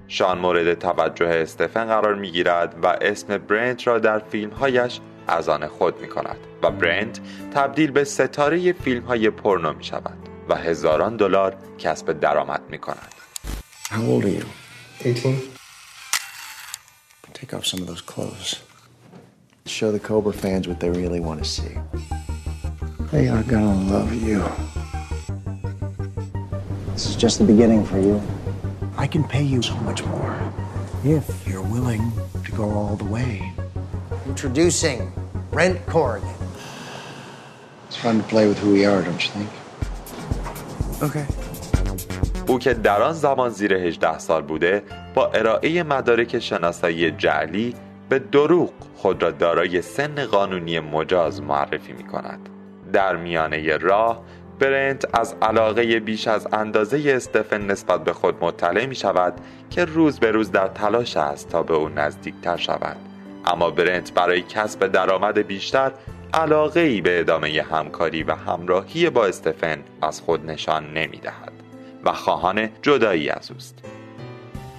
شان 0.08 0.38
مورد 0.38 0.74
توجه 0.74 1.26
استفن 1.26 1.84
قرار 1.84 2.14
می 2.14 2.30
گیرد 2.30 2.74
و 2.82 2.86
اسم 2.86 3.38
برنت 3.38 3.86
را 3.86 3.98
در 3.98 4.18
فیلم 4.18 4.50
هایش 4.50 5.00
از 5.28 5.48
آن 5.48 5.66
خود 5.66 6.00
می 6.00 6.08
کند 6.08 6.36
و 6.62 6.70
برنت 6.70 7.20
تبدیل 7.54 7.90
به 7.90 8.04
ستاره 8.04 8.72
فیلم 8.72 9.02
های 9.02 9.30
پورنو 9.30 9.72
می 9.72 9.84
شود 9.84 10.18
و 10.48 10.54
هزاران 10.54 11.16
دلار 11.16 11.56
کسب 11.78 12.20
درآمد 12.20 12.60
می 12.70 12.78
کند. 12.78 13.14
How 13.90 13.96
old 13.96 14.24
are 14.24 14.28
you? 14.28 14.44
18. 15.04 15.36
Take 17.32 17.52
off 17.54 17.66
some 17.66 17.80
of 17.82 17.86
those 17.86 18.00
clothes. 18.00 18.60
Show 19.66 19.92
the 19.92 19.98
Cobra 19.98 20.32
fans 20.32 20.68
what 20.68 20.80
they 20.80 20.90
really 20.90 21.20
want 21.20 21.38
to 21.42 21.48
see. 21.56 21.74
They 23.12 23.28
are 23.28 23.42
gonna 23.42 23.74
love 23.94 24.12
you. 24.14 24.42
This 26.94 27.06
is 27.10 27.16
just 27.16 27.40
the 27.40 27.44
beginning 27.44 27.84
for 27.84 27.98
you. 27.98 28.22
I 28.96 29.08
can 29.08 29.24
pay 29.24 29.42
you 29.42 29.60
so 29.62 29.74
much 29.88 30.04
more 30.04 30.32
if 31.02 31.26
you're 31.44 31.68
willing 31.76 32.12
to 32.44 32.50
go 32.52 32.70
all 32.70 32.94
the 32.94 33.10
way. 33.16 33.52
Introducing 34.26 35.00
Brent 35.50 35.84
Corrigan. 35.86 36.36
It's 37.88 37.96
fun 37.96 38.18
to 38.18 38.26
play 38.28 38.46
with 38.46 38.58
who 38.60 38.70
we 38.70 38.84
are, 38.86 39.02
don't 39.02 39.22
you 39.24 39.32
think? 39.36 39.50
Okay. 41.02 41.26
او 42.46 42.58
که 42.58 42.74
در 42.74 43.02
آن 43.02 43.12
زمان 43.12 43.50
زیر 43.50 43.74
18 43.74 44.18
سال 44.18 44.42
بوده 44.42 44.82
با 45.14 45.26
ارائه 45.26 45.82
مدارک 45.82 46.38
شناسایی 46.38 47.10
جعلی 47.10 47.74
به 48.08 48.18
دروغ 48.18 48.72
خود 48.96 49.22
را 49.22 49.30
دارای 49.30 49.82
سن 49.82 50.24
قانونی 50.26 50.80
مجاز 50.80 51.42
معرفی 51.42 51.92
می 51.92 52.04
کند 52.04 52.48
در 52.92 53.16
میانه 53.16 53.76
راه 53.76 54.22
برنت 54.64 55.18
از 55.18 55.34
علاقه 55.42 56.00
بیش 56.00 56.28
از 56.28 56.48
اندازه 56.52 57.02
استفن 57.06 57.70
نسبت 57.70 58.04
به 58.04 58.12
خود 58.12 58.44
مطلع 58.44 58.86
می 58.86 58.94
شود 58.94 59.34
که 59.70 59.84
روز 59.84 60.20
به 60.20 60.30
روز 60.30 60.50
در 60.50 60.68
تلاش 60.68 61.16
است 61.16 61.48
تا 61.48 61.62
به 61.62 61.74
او 61.74 61.88
نزدیکتر 61.88 62.56
شود. 62.56 62.96
اما 63.44 63.70
برنت 63.70 64.12
برای 64.12 64.42
کسب 64.42 64.86
درآمد 64.86 65.38
بیشتر 65.38 65.92
علاقه 66.34 66.80
ای 66.80 67.00
به 67.00 67.20
ادامه 67.20 67.64
همکاری 67.70 68.22
و 68.22 68.34
همراهی 68.34 69.10
با 69.10 69.26
استفن 69.26 69.78
از 70.02 70.20
خود 70.20 70.50
نشان 70.50 70.92
نمی 70.92 71.18
دهد 71.18 71.52
و 72.04 72.12
خواهان 72.12 72.68
جدایی 72.82 73.30
از 73.30 73.50
اوست. 73.50 73.78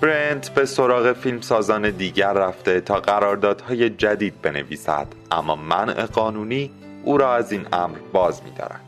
برنت 0.02 0.50
به 0.50 0.66
سراغ 0.66 1.14
فیلمسازان 1.14 1.90
دیگر 1.90 2.34
رفته 2.34 2.82
تا 2.82 3.00
قراردادهای 3.00 3.90
جدید 3.90 4.42
بنویسد 4.42 5.08
اما 5.32 5.56
منع 5.56 6.06
قانونی 6.06 6.72
او 7.04 7.18
را 7.18 7.36
از 7.36 7.52
این 7.52 7.66
امر 7.74 7.98
باز 8.14 8.42
می‌دارد 8.44 8.85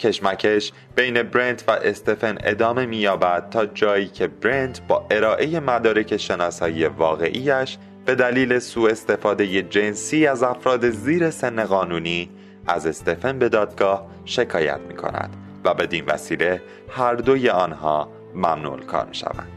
کشمکش 0.00 0.72
بین 0.96 1.22
برنت 1.22 1.64
و 1.68 1.70
استفن 1.70 2.38
ادامه 2.44 2.86
می‌یابد 2.86 3.50
تا 3.50 3.66
جایی 3.66 4.08
که 4.08 4.26
برنت 4.26 4.80
با 4.88 5.06
ارائه 5.10 5.60
مدارک 5.60 6.16
شناسایی 6.16 6.84
واقعیش 6.84 7.78
به 8.04 8.14
دلیل 8.14 8.58
سوء 8.58 8.90
استفاده 8.90 9.62
جنسی 9.62 10.26
از 10.26 10.42
افراد 10.42 10.90
زیر 10.90 11.30
سن 11.30 11.64
قانونی 11.64 12.30
از 12.66 12.86
استفن 12.86 13.38
به 13.38 13.48
دادگاه 13.48 14.06
شکایت 14.24 14.80
می 14.88 14.94
کند 14.96 15.36
و 15.64 15.74
بدین 15.74 16.04
وسیله 16.06 16.62
هر 16.88 17.14
دوی 17.14 17.48
آنها 17.48 18.08
ممنوع 18.34 18.80
کار 18.80 19.06
می 19.06 19.14
شوند. 19.14 19.48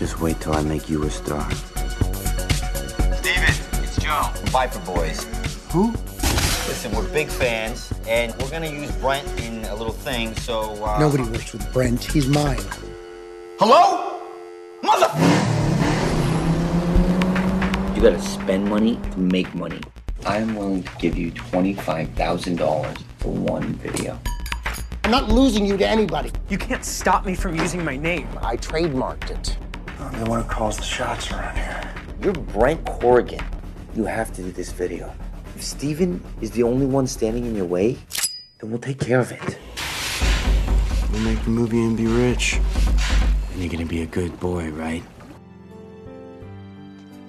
Just 0.00 0.20
wait 0.20 0.38
till 0.42 0.52
I 0.52 0.62
make 0.62 0.90
you 0.90 1.04
a 1.04 1.10
star. 1.10 1.75
The 4.46 4.52
Viper 4.52 4.78
Boys. 4.80 5.24
Who? 5.72 5.92
Listen, 6.68 6.92
we're 6.92 7.08
big 7.12 7.28
fans, 7.28 7.92
and 8.08 8.34
we're 8.38 8.50
gonna 8.50 8.70
use 8.70 8.90
Brent 8.96 9.26
in 9.40 9.64
a 9.64 9.74
little 9.74 9.92
thing, 9.92 10.34
so, 10.36 10.84
uh... 10.84 10.98
Nobody 10.98 11.24
works 11.24 11.52
with 11.52 11.72
Brent. 11.72 12.02
He's 12.02 12.26
mine. 12.26 12.60
Hello? 13.58 14.20
Mother... 14.82 15.10
You 17.94 18.02
gotta 18.02 18.20
spend 18.20 18.68
money 18.68 18.96
to 19.12 19.18
make 19.18 19.54
money. 19.54 19.80
I'm 20.26 20.54
willing 20.54 20.82
to 20.82 20.90
give 20.98 21.16
you 21.16 21.32
$25,000 21.32 22.98
for 23.18 23.32
one 23.32 23.74
video. 23.74 24.18
I'm 25.04 25.10
not 25.10 25.28
losing 25.28 25.64
you 25.64 25.76
to 25.76 25.88
anybody. 25.88 26.30
You 26.50 26.58
can't 26.58 26.84
stop 26.84 27.24
me 27.24 27.34
from 27.34 27.56
using 27.56 27.84
my 27.84 27.96
name. 27.96 28.28
I 28.42 28.56
trademarked 28.56 29.30
it. 29.30 29.56
I'm 29.98 30.18
the 30.22 30.28
one 30.28 30.42
who 30.42 30.48
calls 30.48 30.76
the 30.76 30.82
shots 30.82 31.30
around 31.30 31.56
here. 31.56 31.94
You're 32.20 32.34
Brent 32.34 32.84
Corrigan. 32.84 33.40
You 33.96 34.04
have 34.04 34.30
to 34.36 34.42
do 34.42 34.52
this 34.52 34.72
video. 34.72 35.10
If 35.56 35.62
Steven 35.62 36.22
is 36.42 36.50
the 36.50 36.64
only 36.64 36.84
one 36.84 37.06
standing 37.06 37.46
in 37.46 37.56
your 37.56 37.64
way, 37.64 37.96
then 38.58 38.70
we'll 38.70 38.86
take 38.90 39.00
care 39.00 39.20
of 39.20 39.32
it. 39.32 39.58
We'll 41.10 41.22
make 41.30 41.42
the 41.44 41.54
movie 41.60 41.82
and 41.82 41.96
be 41.96 42.06
rich. 42.06 42.60
And 43.52 43.62
you're 43.62 43.72
gonna 43.72 43.86
be 43.86 44.02
a 44.02 44.10
good 44.18 44.38
boy, 44.38 44.64
right? 44.70 45.02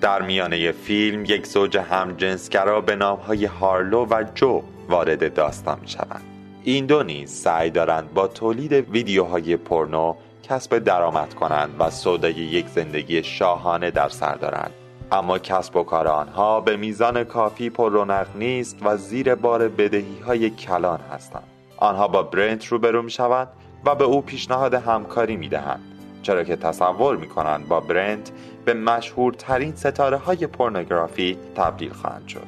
در 0.01 0.21
میانه 0.21 0.71
فیلم 0.71 1.25
یک 1.25 1.47
زوج 1.47 1.77
همجنسگرا 1.77 2.81
به 2.81 2.95
نامهای 2.95 3.45
هارلو 3.45 4.05
و 4.05 4.23
جو 4.35 4.61
وارد 4.89 5.33
داستان 5.33 5.79
می 5.79 5.87
شوند. 5.87 6.23
این 6.63 6.85
دو 6.85 7.03
نیز 7.03 7.31
سعی 7.31 7.69
دارند 7.69 8.13
با 8.13 8.27
تولید 8.27 8.73
ویدیوهای 8.73 9.57
پورنو 9.57 10.15
کسب 10.43 10.77
درآمد 10.77 11.33
کنند 11.33 11.75
و 11.79 11.89
سودای 11.89 12.33
یک 12.33 12.67
زندگی 12.67 13.23
شاهانه 13.23 13.91
در 13.91 14.09
سر 14.09 14.35
دارند 14.35 14.73
اما 15.11 15.39
کسب 15.39 15.75
و 15.75 15.83
کار 15.83 16.07
آنها 16.07 16.61
به 16.61 16.77
میزان 16.77 17.23
کافی 17.23 17.69
پر 17.69 17.91
رونق 17.91 18.27
نیست 18.35 18.77
و 18.81 18.97
زیر 18.97 19.35
بار 19.35 19.67
بدهی 19.67 20.19
های 20.25 20.49
کلان 20.49 20.99
هستند. 20.99 21.43
آنها 21.77 22.07
با 22.07 22.23
برنت 22.23 22.65
روبرو 22.65 23.01
می 23.01 23.11
شوند 23.11 23.47
و 23.85 23.95
به 23.95 24.03
او 24.03 24.21
پیشنهاد 24.21 24.73
همکاری 24.73 25.35
می 25.35 25.49
دهند 25.49 25.83
چرا 26.23 26.43
که 26.43 26.55
تصور 26.55 27.17
می 27.17 27.27
کنند 27.27 27.67
با 27.67 27.79
برنت 27.79 28.31
به 28.65 28.73
مشهورترین 28.73 29.75
ستاره 29.75 30.17
های 30.17 30.47
پورنوگرافی 30.47 31.37
تبدیل 31.55 31.93
خواهند 31.93 32.27
شد. 32.27 32.47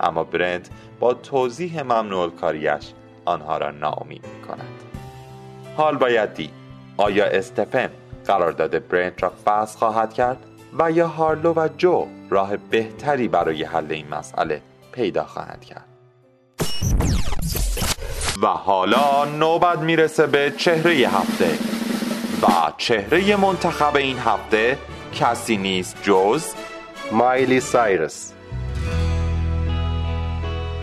اما 0.00 0.24
برنت 0.24 0.70
با 1.00 1.14
توضیح 1.14 1.82
ممنوع 1.82 2.30
کاریش 2.30 2.92
آنها 3.24 3.58
را 3.58 3.70
ناامید 3.70 4.26
می 4.26 4.46
کند 4.48 4.82
حال 5.76 5.96
باید 5.96 6.34
دید 6.34 6.50
آیا 6.96 7.24
استفن 7.24 7.90
قرارداد 8.26 8.88
برنت 8.88 9.22
را 9.22 9.32
فصل 9.44 9.78
خواهد 9.78 10.12
کرد؟ 10.14 10.38
و 10.78 10.90
یا 10.90 11.08
هارلو 11.08 11.52
و 11.56 11.68
جو 11.78 12.06
راه 12.30 12.56
بهتری 12.56 13.28
برای 13.28 13.64
حل 13.64 13.92
این 13.92 14.08
مسئله 14.08 14.62
پیدا 14.92 15.24
خواهند 15.24 15.64
کرد. 15.64 15.84
و 18.42 18.46
حالا 18.46 19.24
نوبت 19.24 19.78
می‌رسه 19.78 20.26
به 20.26 20.52
چهره 20.56 20.92
هفته. 20.92 21.58
و 22.42 22.72
چهره 22.76 23.36
منتخب 23.36 23.96
این 23.96 24.18
هفته 24.18 24.78
کسی 25.14 25.56
نیست 25.56 25.96
جز 26.02 26.44
مایلی 27.12 27.60
سایرس. 27.60 28.32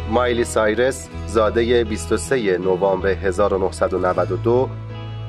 مایلی 0.10 0.43
سایرس 0.43 1.10
زاده 1.27 1.84
23 1.84 2.58
نوامبر 2.58 3.08
1992 3.08 4.69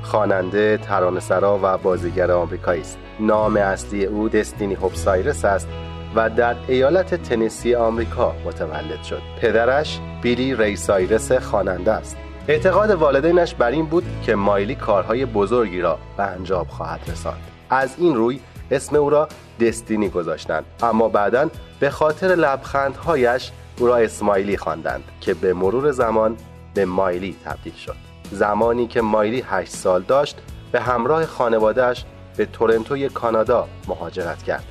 خواننده، 0.03 0.77
ترانه‌سرا 0.77 1.61
و 1.63 1.79
بازیگر 1.79 2.31
آمریکایی 2.31 2.81
است. 2.81 2.99
نام 3.21 3.57
اصلی 3.57 4.05
او 4.05 4.29
دستینی 4.29 4.75
هوب 4.75 4.95
سایرس 4.95 5.45
است 5.45 5.69
و 6.15 6.31
در 6.31 6.57
ایالت 6.69 7.15
تنسی 7.15 7.75
آمریکا 7.75 8.35
متولد 8.45 9.03
شد. 9.03 9.23
پدرش 9.41 10.01
بیلی 10.23 10.55
ری 10.55 10.77
سایرس 10.77 11.33
خواننده 11.33 11.93
است. 11.93 12.17
اعتقاد 12.49 12.91
والدینش 12.91 13.55
بر 13.55 13.71
این 13.71 13.87
بود 13.87 14.05
که 14.23 14.35
مایلی 14.35 14.75
کارهای 14.75 15.27
بزرگی 15.27 15.81
را 15.81 15.99
به 16.17 16.23
انجام 16.23 16.65
خواهد 16.65 17.01
رساند. 17.09 17.43
از 17.71 17.95
این 17.99 18.15
روی 18.15 18.41
اسم 18.71 18.97
او 18.97 19.11
را 19.11 19.29
دستینی 19.61 20.09
گذاشتند 20.09 20.65
اما 20.83 21.09
بعدا 21.09 21.49
به 21.81 21.91
خاطر 21.91 22.27
لبخندهایش 22.27 23.51
او 23.79 23.87
را 23.87 23.97
اسمایلی 23.97 24.57
خواندند 24.57 25.05
که 25.21 25.35
به 25.35 25.55
مرور 25.55 25.91
زمان 25.91 26.37
به 26.75 26.85
مایلی 26.85 27.37
تبدیل 27.45 27.75
شد 27.75 28.10
زمانی 28.31 28.87
که 28.87 29.01
مایلی 29.01 29.45
هشت 29.47 29.73
سال 29.73 30.03
داشت 30.03 30.37
به 30.73 30.81
همراه 30.81 31.27
خانوادهش 31.27 32.05
به 32.37 32.47
تورنتوی 32.47 33.09
کانادا 33.09 33.69
مهاجرت 33.89 34.43
کرد. 34.43 34.65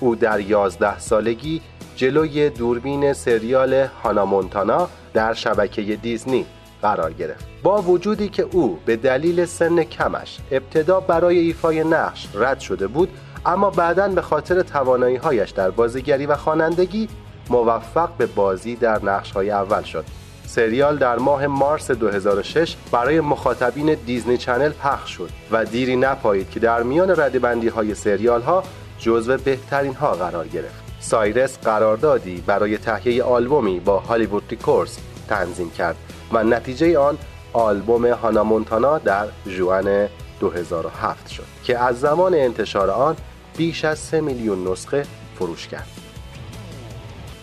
او 0.00 0.16
در 0.16 0.40
یازده 0.40 0.98
سالگی 0.98 1.60
جلوی 1.96 2.50
دوربین 2.50 3.12
سریال 3.12 3.74
هانا 3.74 4.24
مونتانا 4.24 4.88
در 5.14 5.34
شبکه 5.34 5.82
دیزنی 5.82 6.46
قرار 6.82 7.12
گرفت. 7.12 7.46
با 7.62 7.82
وجودی 7.82 8.28
که 8.28 8.42
او 8.42 8.78
به 8.86 8.96
دلیل 8.96 9.44
سن 9.44 9.82
کمش 9.82 10.38
ابتدا 10.50 11.00
برای 11.00 11.38
ایفای 11.38 11.84
نقش 11.84 12.28
رد 12.34 12.60
شده 12.60 12.86
بود 12.86 13.08
اما 13.46 13.70
بعدا 13.70 14.08
به 14.08 14.22
خاطر 14.22 14.62
توانایی 14.62 15.16
هایش 15.16 15.50
در 15.50 15.70
بازیگری 15.70 16.26
و 16.26 16.36
خوانندگی 16.36 17.08
موفق 17.50 18.10
به 18.18 18.26
بازی 18.26 18.76
در 18.76 19.04
نقش 19.04 19.32
های 19.32 19.50
اول 19.50 19.82
شد. 19.82 20.04
سریال 20.54 20.98
در 20.98 21.18
ماه 21.18 21.46
مارس 21.46 21.90
2006 21.90 22.76
برای 22.90 23.20
مخاطبین 23.20 23.94
دیزنی 23.94 24.38
چنل 24.38 24.70
پخش 24.70 25.10
شد 25.10 25.30
و 25.50 25.64
دیری 25.64 25.96
نپایید 25.96 26.50
که 26.50 26.60
در 26.60 26.82
میان 26.82 27.10
ردبندی 27.10 27.68
های 27.68 27.94
سریال 27.94 28.42
ها 28.42 28.62
جزو 28.98 29.36
بهترین 29.36 29.94
ها 29.94 30.12
قرار 30.12 30.48
گرفت. 30.48 30.82
سایرس 31.00 31.58
قراردادی 31.58 32.44
برای 32.46 32.78
تهیه 32.78 33.22
آلبومی 33.22 33.80
با 33.80 33.98
هالیوود 33.98 34.42
ریکورز 34.50 34.98
تنظیم 35.28 35.70
کرد 35.70 35.96
و 36.32 36.44
نتیجه 36.44 36.98
آن 36.98 37.18
آلبوم 37.52 38.06
هانا 38.06 38.44
مونتانا 38.44 38.98
در 38.98 39.26
جوان 39.46 40.08
2007 40.40 41.28
شد 41.28 41.44
که 41.64 41.78
از 41.78 42.00
زمان 42.00 42.34
انتشار 42.34 42.90
آن 42.90 43.16
بیش 43.56 43.84
از 43.84 43.98
3 43.98 44.20
میلیون 44.20 44.68
نسخه 44.68 45.06
فروش 45.38 45.68
کرد. 45.68 46.01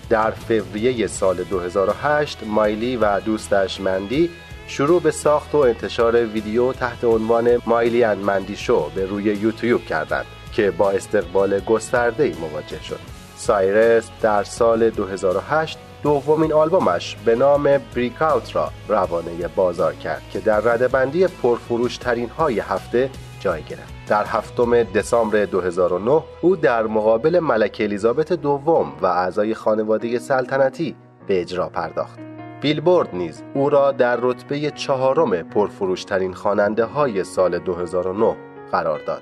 در 0.09 0.31
فوریه 0.31 1.07
سال 1.07 1.43
2008 1.43 2.37
مایلی 2.45 2.97
و 2.97 3.19
دوستش 3.19 3.81
مندی 3.81 4.29
شروع 4.67 5.01
به 5.01 5.11
ساخت 5.11 5.55
و 5.55 5.57
انتشار 5.57 6.25
ویدیو 6.25 6.73
تحت 6.73 7.03
عنوان 7.03 7.61
مایلی 7.65 8.03
اند 8.03 8.23
مندی 8.23 8.55
شو 8.55 8.89
به 8.95 9.05
روی 9.05 9.23
یوتیوب 9.23 9.85
کردند 9.85 10.25
که 10.53 10.71
با 10.71 10.91
استقبال 10.91 11.59
گسترده 11.59 12.33
مواجه 12.41 12.83
شد. 12.83 12.99
سایرس 13.35 14.09
در 14.21 14.43
سال 14.43 14.89
2008 14.89 15.77
دومین 16.03 16.53
آلبومش 16.53 17.15
به 17.25 17.35
نام 17.35 17.77
بریک 17.95 18.21
آوت 18.21 18.55
را 18.55 18.71
روانه 18.87 19.47
بازار 19.55 19.95
کرد 19.95 20.21
که 20.31 20.39
در 20.39 20.59
ردبندی 20.59 21.27
پرفروش 21.27 21.97
ترین 21.97 22.29
های 22.29 22.59
هفته 22.59 23.09
جای 23.39 23.63
گرفت. 23.63 23.98
در 24.09 24.25
هفتم 24.25 24.83
دسامبر 24.83 25.45
2009 25.45 26.23
او 26.41 26.55
در 26.55 26.87
مقابل 26.87 27.39
ملکه 27.39 27.83
الیزابت 27.83 28.33
دوم 28.33 28.93
و 29.01 29.05
اعضای 29.05 29.53
خانواده 29.53 30.19
سلطنتی 30.19 30.95
به 31.27 31.41
اجرا 31.41 31.69
پرداخت. 31.69 32.19
بیلبورد 32.61 33.15
نیز 33.15 33.43
او 33.53 33.69
را 33.69 33.91
در 33.91 34.17
رتبه 34.21 34.71
چهارم 34.71 35.41
پرفروشترین 35.41 36.33
خواننده 36.33 36.85
های 36.85 37.23
سال 37.23 37.59
2009 37.59 38.35
قرار 38.71 38.99
داد. 38.99 39.21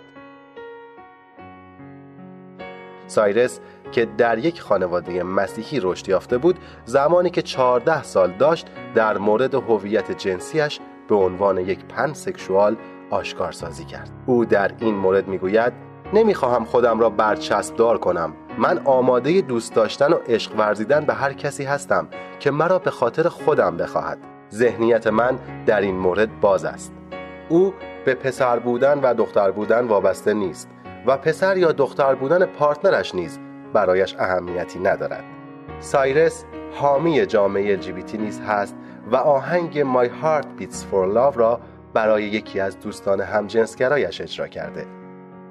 سایرس 3.08 3.60
که 3.92 4.08
در 4.18 4.38
یک 4.38 4.62
خانواده 4.62 5.24
مسیحی 5.24 5.80
رشد 5.80 6.10
یافته 6.10 6.38
بود 6.38 6.60
زمانی 6.86 7.30
که 7.30 7.42
14 7.42 8.04
سال 8.04 8.32
داشت 8.32 8.68
در 8.96 9.18
مورد 9.18 9.54
هویت 9.54 10.12
جنسیش 10.12 10.80
به 11.10 11.16
عنوان 11.16 11.58
یک 11.58 11.86
پن 11.86 12.14
سکشوال 13.08 13.20
آشکار 13.20 13.52
سازی 13.52 13.86
کرد. 13.86 14.10
او 14.26 14.46
در 14.46 14.72
این 14.80 14.96
مورد 14.96 15.28
می‌گوید 15.28 15.74
نمی‌خواهم 16.14 16.66
خودم 16.66 17.00
را 17.00 17.10
برچسب 17.10 17.76
دار 17.76 17.98
کنم. 17.98 18.34
من 18.58 18.82
آماده 18.86 19.42
دوست 19.42 19.74
داشتن 19.76 20.14
و 20.14 20.16
عشق 20.28 20.60
ورزیدن 20.60 21.06
به 21.06 21.14
هر 21.14 21.34
کسی 21.34 21.64
هستم 21.64 22.08
که 22.40 22.52
مرا 22.52 22.80
به 22.80 22.92
خاطر 22.92 23.30
خودم 23.30 23.78
بخواهد. 23.78 24.18
ذهنیت 24.54 25.08
من 25.08 25.40
در 25.66 25.82
این 25.82 25.96
مورد 25.96 26.40
باز 26.40 26.66
است. 26.66 26.94
او 27.50 27.74
به 28.06 28.14
پسر 28.14 28.60
بودن 28.60 29.00
و 29.00 29.14
دختر 29.14 29.52
بودن 29.52 29.88
وابسته 29.88 30.34
نیست 30.34 30.70
و 31.06 31.18
پسر 31.18 31.58
یا 31.58 31.72
دختر 31.72 32.16
بودن 32.16 32.46
پارتنرش 32.46 33.16
نیز 33.16 33.40
برایش 33.74 34.16
اهمیتی 34.20 34.80
ندارد. 34.80 35.24
سایرس 35.80 36.46
حامی 36.74 37.26
جامعه 37.26 37.78
LGBT 37.78 38.16
نیز 38.16 38.42
هست 38.42 38.76
و 39.12 39.16
آهنگ 39.16 39.84
My 39.84 40.08
Heart 40.08 40.62
Beats 40.62 40.78
for 40.92 41.16
Love 41.16 41.38
را 41.38 41.60
برای 41.94 42.24
یکی 42.24 42.60
از 42.60 42.80
دوستان 42.80 43.22
همجنسگرایش 43.22 44.22
اجرا 44.22 44.48
کرده. 44.48 44.86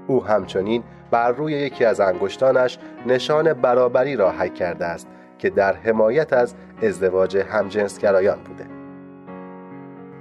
او 0.06 0.24
همچنین 0.24 0.84
بر 1.10 1.32
روی 1.32 1.52
یکی 1.52 1.84
از 1.84 2.00
انگشتانش 2.00 2.78
نشان 3.06 3.52
برابری 3.52 4.16
را 4.16 4.30
حک 4.30 4.54
کرده 4.54 4.84
است 4.84 5.08
که 5.38 5.50
در 5.50 5.76
حمایت 5.76 6.32
از 6.32 6.54
ازدواج 6.82 7.36
همجنسگرایان 7.36 8.38
بوده. 8.38 8.66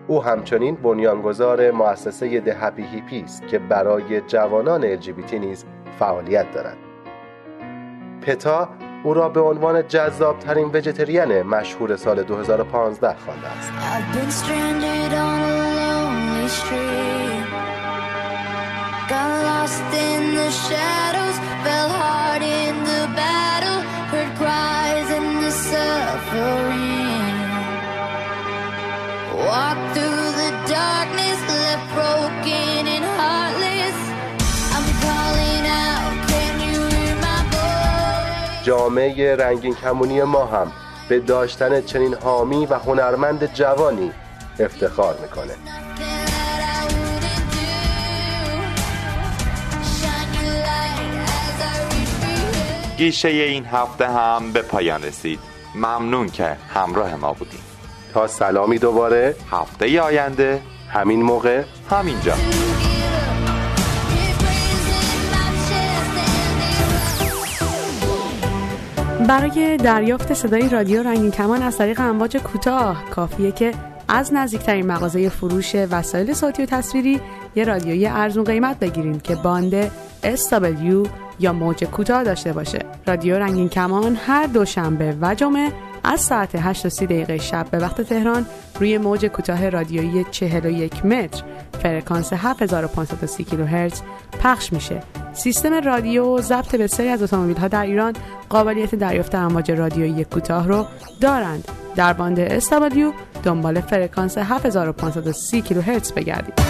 او 0.08 0.23
همچنین 0.23 0.75
بنیانگذار 0.75 1.71
مؤسسه 1.71 2.39
ده 2.39 2.54
هپی 2.54 2.84
هیپی 2.84 3.21
است 3.21 3.47
که 3.47 3.60
برای 3.60 4.21
جوانان 4.21 4.97
LGBT 4.97 5.34
نیز 5.34 5.65
فعالیت 5.99 6.51
دارد. 6.51 6.78
پتا 8.21 8.69
او 9.04 9.13
را 9.13 9.30
به 9.30 9.39
عنوان 9.39 9.88
جذاب 9.88 10.39
ترین 10.39 10.67
وجتریان 10.73 11.41
مشهور 11.41 11.95
سال 11.95 12.23
2015 12.23 13.15
خوانده 13.15 13.47
است. 13.47 13.71
جامعه 38.63 39.36
رنگین 39.36 39.75
کمونی 39.75 40.23
ما 40.23 40.45
هم 40.45 40.71
به 41.10 41.19
داشتن 41.19 41.81
چنین 41.81 42.13
حامی 42.13 42.65
و 42.65 42.73
هنرمند 42.73 43.53
جوانی 43.53 44.12
افتخار 44.60 45.17
می‌کنه 45.21 45.53
گیشه 52.97 53.27
این 53.27 53.65
هفته 53.65 54.08
هم 54.08 54.51
به 54.51 54.62
پایان 54.62 55.03
رسید. 55.03 55.39
ممنون 55.75 56.29
که 56.29 56.58
همراه 56.73 57.15
ما 57.15 57.34
بودیم. 57.34 57.60
تا 58.13 58.27
سلامی 58.27 58.79
دوباره. 58.79 59.36
هفته 59.51 60.01
آینده. 60.01 60.62
همین 60.89 61.21
موقع. 61.21 61.63
همینجا. 61.89 62.34
برای 69.27 69.77
دریافت 69.77 70.34
صدای 70.34 70.69
رادیو 70.69 71.03
رنگین 71.03 71.31
کمان 71.31 71.62
از 71.62 71.77
طریق 71.77 71.99
امواج 71.99 72.38
کوتاه 72.38 73.10
کافیه 73.10 73.51
که 73.51 73.71
از 74.08 74.34
نزدیکترین 74.34 74.86
مغازه 74.88 75.29
فروش 75.29 75.75
وسایل 75.75 76.34
صوتی 76.34 76.63
و 76.63 76.65
تصویری 76.65 77.21
یه 77.55 77.63
رادیوی 77.63 78.08
ارزون 78.08 78.43
قیمت 78.43 78.79
بگیریم 78.79 79.19
که 79.19 79.36
باند 79.36 79.91
SW 80.23 81.08
یا 81.39 81.54
موج 81.54 81.84
کوتاه 81.84 82.24
داشته 82.24 82.54
باشه. 82.54 82.80
رادیو 83.08 83.39
رنگین 83.39 83.69
کمان 83.69 84.17
هر 84.28 84.45
دوشنبه 84.45 85.17
و 85.21 85.36
جمعه 85.36 85.71
از 86.04 86.21
ساعت 86.21 86.50
8 86.56 86.86
و 86.86 86.89
30 86.89 87.06
دقیقه 87.06 87.38
شب 87.38 87.67
به 87.71 87.80
وقت 87.80 88.02
تهران 88.02 88.45
روی 88.80 88.98
موج 88.98 89.26
کوتاه 89.26 89.69
رادیویی 89.69 90.26
41 90.32 91.06
متر. 91.06 91.43
فرکانس 91.84 92.34
7530 92.34 93.50
کیلوهرتز 93.50 94.02
پخش 94.43 94.74
میشه. 94.74 95.04
سیستم 95.34 95.74
رادیو 95.74 96.41
ضبط 96.41 96.76
بسیاری 96.76 97.12
از 97.12 97.24
اتومبیل 97.24 97.58
ها 97.58 97.67
در 97.67 97.84
ایران 97.84 98.13
قابلیت 98.50 98.95
دریافت 98.95 99.36
امواج 99.36 99.71
رادیویی 99.71 100.26
کوتاه 100.26 100.67
رو 100.67 100.86
دارند. 101.21 101.67
در 101.95 102.13
باند 102.13 102.60
SW 102.60 103.13
دنبال 103.43 103.82
فرکانس 103.82 104.38
7530 104.38 105.62
کیلوهرتز 105.62 106.13
بگردید. 106.13 106.64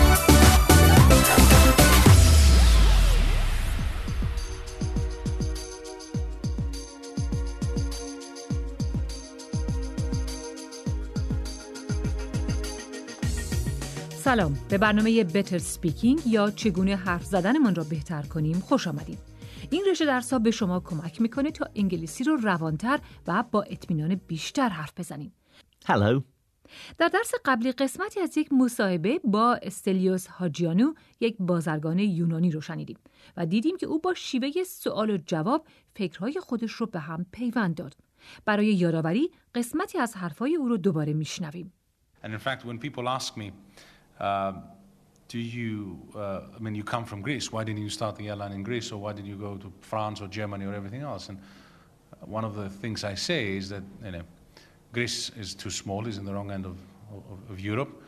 سلام. 14.35 14.57
به 14.69 14.77
برنامه 14.77 15.23
بتر 15.23 15.57
سپیکینگ 15.57 16.27
یا 16.27 16.51
چگونه 16.51 16.95
حرف 16.95 17.25
زدنمان 17.25 17.75
را 17.75 17.83
بهتر 17.83 18.21
کنیم 18.21 18.59
خوش 18.59 18.87
آمدید. 18.87 19.19
این 19.69 19.83
رشته 19.89 20.05
درس 20.05 20.33
به 20.33 20.51
شما 20.51 20.79
کمک 20.79 21.21
می‌کنه 21.21 21.51
تا 21.51 21.67
انگلیسی 21.75 22.23
رو 22.23 22.35
روانتر 22.35 22.99
و 23.27 23.43
با 23.51 23.61
اطمینان 23.61 24.15
بیشتر 24.15 24.69
حرف 24.69 24.93
بزنیم. 24.97 25.33
Hello. 25.85 26.21
در 26.97 27.07
درس 27.07 27.31
قبلی 27.45 27.71
قسمتی 27.71 28.19
از 28.19 28.37
یک 28.37 28.53
مصاحبه 28.53 29.19
با 29.23 29.59
استلیوس 29.61 30.27
هاجیانو 30.27 30.93
یک 31.19 31.35
بازرگان 31.39 31.99
یونانی 31.99 32.51
رو 32.51 32.61
شنیدیم 32.61 32.97
و 33.37 33.45
دیدیم 33.45 33.77
که 33.77 33.85
او 33.85 33.99
با 33.99 34.13
شیوه 34.13 34.63
سوال 34.63 35.09
و 35.09 35.17
جواب 35.25 35.67
فکرهای 35.95 36.39
خودش 36.39 36.71
رو 36.71 36.85
به 36.85 36.99
هم 36.99 37.25
پیوند 37.31 37.75
داد. 37.75 37.93
برای 38.45 38.67
یادآوری 38.67 39.31
قسمتی 39.55 39.97
از 39.97 40.15
حرفهای 40.15 40.55
او 40.55 40.67
رو 40.67 40.77
دوباره 40.77 41.13
میشنویم. 41.13 41.73
And 42.23 42.33
in 42.33 42.39
fact, 42.39 42.65
when 42.65 42.79
people 42.79 43.07
ask 43.07 43.37
me, 43.37 43.51
do 44.19 45.39
you, 45.39 45.99
uh, 46.15 46.41
I 46.55 46.59
mean, 46.59 46.75
you 46.75 46.83
come 46.83 47.05
from 47.05 47.21
Greece, 47.21 47.51
why 47.51 47.63
didn't 47.63 47.81
you 47.81 47.89
start 47.89 48.15
the 48.15 48.29
airline 48.29 48.51
in 48.51 48.63
Greece, 48.63 48.91
or 48.91 48.97
why 48.97 49.13
did 49.13 49.25
you 49.25 49.35
go 49.35 49.57
to 49.57 49.71
France 49.81 50.21
or 50.21 50.27
Germany 50.27 50.65
or 50.65 50.73
everything 50.73 51.01
else? 51.01 51.29
And 51.29 51.39
uh, 51.39 52.25
one 52.25 52.45
of 52.45 52.55
the 52.55 52.69
things 52.69 53.03
I 53.03 53.15
say 53.15 53.57
is 53.57 53.69
that, 53.69 53.83
you 54.03 54.11
know, 54.11 54.21
Greece 54.93 55.31
is 55.37 55.55
too 55.55 55.69
small, 55.71 56.07
is 56.07 56.17
in 56.17 56.25
the 56.25 56.33
wrong 56.33 56.51
end 56.51 56.65
of, 56.65 56.77
of, 57.11 57.51
of 57.51 57.59
Europe. 57.59 58.01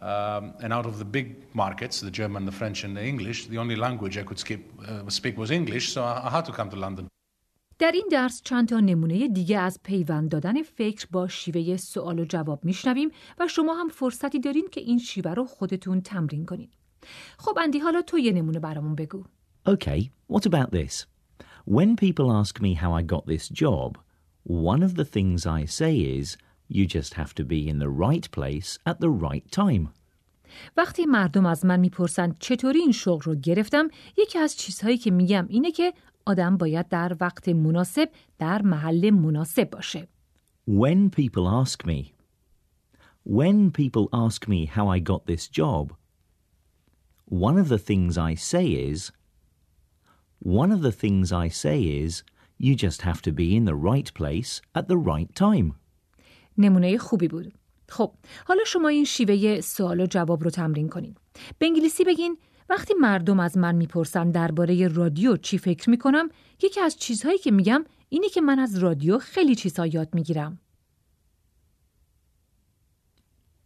Um, 0.00 0.54
and 0.60 0.72
out 0.72 0.86
of 0.86 0.98
the 0.98 1.04
big 1.04 1.54
markets, 1.54 2.00
the 2.00 2.10
German, 2.10 2.46
the 2.46 2.52
French, 2.52 2.84
and 2.84 2.96
the 2.96 3.04
English, 3.04 3.46
the 3.46 3.58
only 3.58 3.76
language 3.76 4.18
I 4.18 4.22
could 4.22 4.38
skip, 4.38 4.60
uh, 4.88 5.08
speak 5.08 5.36
was 5.36 5.50
English, 5.50 5.92
so 5.92 6.02
I, 6.02 6.26
I 6.26 6.30
had 6.30 6.44
to 6.46 6.52
come 6.52 6.70
to 6.70 6.76
London. 6.76 7.08
در 7.78 7.92
این 7.92 8.08
درس 8.10 8.42
چند 8.44 8.68
تا 8.68 8.80
نمونه 8.80 9.28
دیگه 9.28 9.58
از 9.58 9.80
پیوند 9.82 10.28
دادن 10.28 10.62
فکر 10.62 11.06
با 11.10 11.28
شیوه 11.28 11.76
سوال 11.76 12.18
و 12.18 12.24
جواب 12.24 12.64
میشنویم 12.64 13.10
و 13.38 13.48
شما 13.48 13.74
هم 13.74 13.88
فرصتی 13.88 14.40
دارین 14.40 14.68
که 14.72 14.80
این 14.80 14.98
شیوه 14.98 15.34
رو 15.34 15.44
خودتون 15.44 16.00
تمرین 16.00 16.46
کنید. 16.46 16.70
خب 17.38 17.58
اندی 17.58 17.78
حالا 17.78 18.02
تو 18.02 18.18
یه 18.18 18.32
نمونه 18.32 18.58
برامون 18.58 18.94
بگو. 18.94 19.24
Okay, 19.68 20.10
what 20.28 20.46
about 20.46 20.70
this? 20.70 21.06
When 21.66 21.96
people 21.96 22.30
ask 22.42 22.60
me 22.60 22.74
how 22.74 22.92
I 22.92 23.02
got 23.02 23.26
this 23.26 23.48
job, 23.48 23.98
one 24.42 24.82
of 24.82 24.94
the 24.94 25.04
things 25.04 25.46
I 25.46 25.64
say 25.64 25.94
is, 26.20 26.36
you 26.68 26.86
just 26.86 27.14
have 27.14 27.34
to 27.34 27.44
be 27.44 27.68
in 27.68 27.78
the 27.78 27.88
right 27.88 28.26
place 28.30 28.78
at 28.86 29.00
the 29.00 29.10
right 29.10 29.50
time. 29.50 29.88
وقتی 30.76 31.06
مردم 31.06 31.46
از 31.46 31.64
من 31.66 31.80
می‌پرسن 31.80 32.34
چطوری 32.38 32.78
این 32.78 32.92
شغل 32.92 33.22
رو 33.22 33.34
گرفتم 33.34 33.88
یکی 34.18 34.38
از 34.38 34.56
چیزهایی 34.56 34.98
که 34.98 35.10
میگم 35.10 35.46
اینه 35.48 35.70
که 35.70 35.92
آدم 36.26 36.56
باید 36.56 36.88
در 36.88 37.16
وقت 37.20 37.48
مناسب 37.48 38.08
در 38.38 38.62
محل 38.62 39.10
مناسب 39.10 39.70
باشه. 39.70 40.08
When 40.68 41.10
people 41.10 41.46
ask 41.62 41.86
me, 41.86 42.14
when 43.24 43.70
people 43.70 44.08
ask 44.12 44.48
me 44.48 44.66
how 44.66 44.88
I 44.88 44.98
got 44.98 45.26
this 45.26 45.48
job, 45.48 45.92
one 47.26 47.58
of 47.58 47.68
the 47.68 47.78
things 47.78 48.18
I 48.18 48.34
say 48.34 48.66
is, 48.90 49.12
one 50.38 50.72
of 50.72 50.82
the 50.82 50.92
things 50.92 51.32
I 51.32 51.48
say 51.48 51.78
is, 52.04 52.22
you 52.58 52.74
just 52.74 53.02
have 53.02 53.20
to 53.22 53.32
be 53.32 53.56
in 53.56 53.64
the 53.64 53.74
right 53.74 54.12
place 54.14 54.60
at 54.74 54.88
the 54.88 54.96
right 54.96 55.34
time. 55.34 55.74
نمونه 56.58 56.98
خوبی 56.98 57.28
بود. 57.28 57.52
خب 57.88 58.12
حالا 58.46 58.64
شما 58.66 58.88
این 58.88 59.04
شیوه 59.04 59.60
سوال 59.60 60.00
و 60.00 60.06
جواب 60.06 60.44
رو 60.44 60.50
تمرین 60.50 60.88
کنین. 60.88 61.14
به 61.58 61.66
انگلیسی 61.66 62.04
بگین 62.04 62.38
وقتی 62.68 62.94
مردم 62.94 63.40
از 63.40 63.58
من 63.58 63.74
می‌پرسن 63.74 64.30
درباره 64.30 64.88
رادیو 64.88 65.36
چی 65.36 65.58
فکر 65.58 65.90
می‌کنم 65.90 66.28
یکی 66.62 66.80
از 66.80 66.96
چیزهایی 66.96 67.38
که 67.38 67.50
میگم 67.50 67.84
اینه 68.08 68.28
که 68.28 68.40
من 68.40 68.58
از 68.58 68.78
رادیو 68.78 69.18
خیلی 69.18 69.54
چیزها 69.54 69.86
یاد 69.86 70.14
می‌گیرم. 70.14 70.58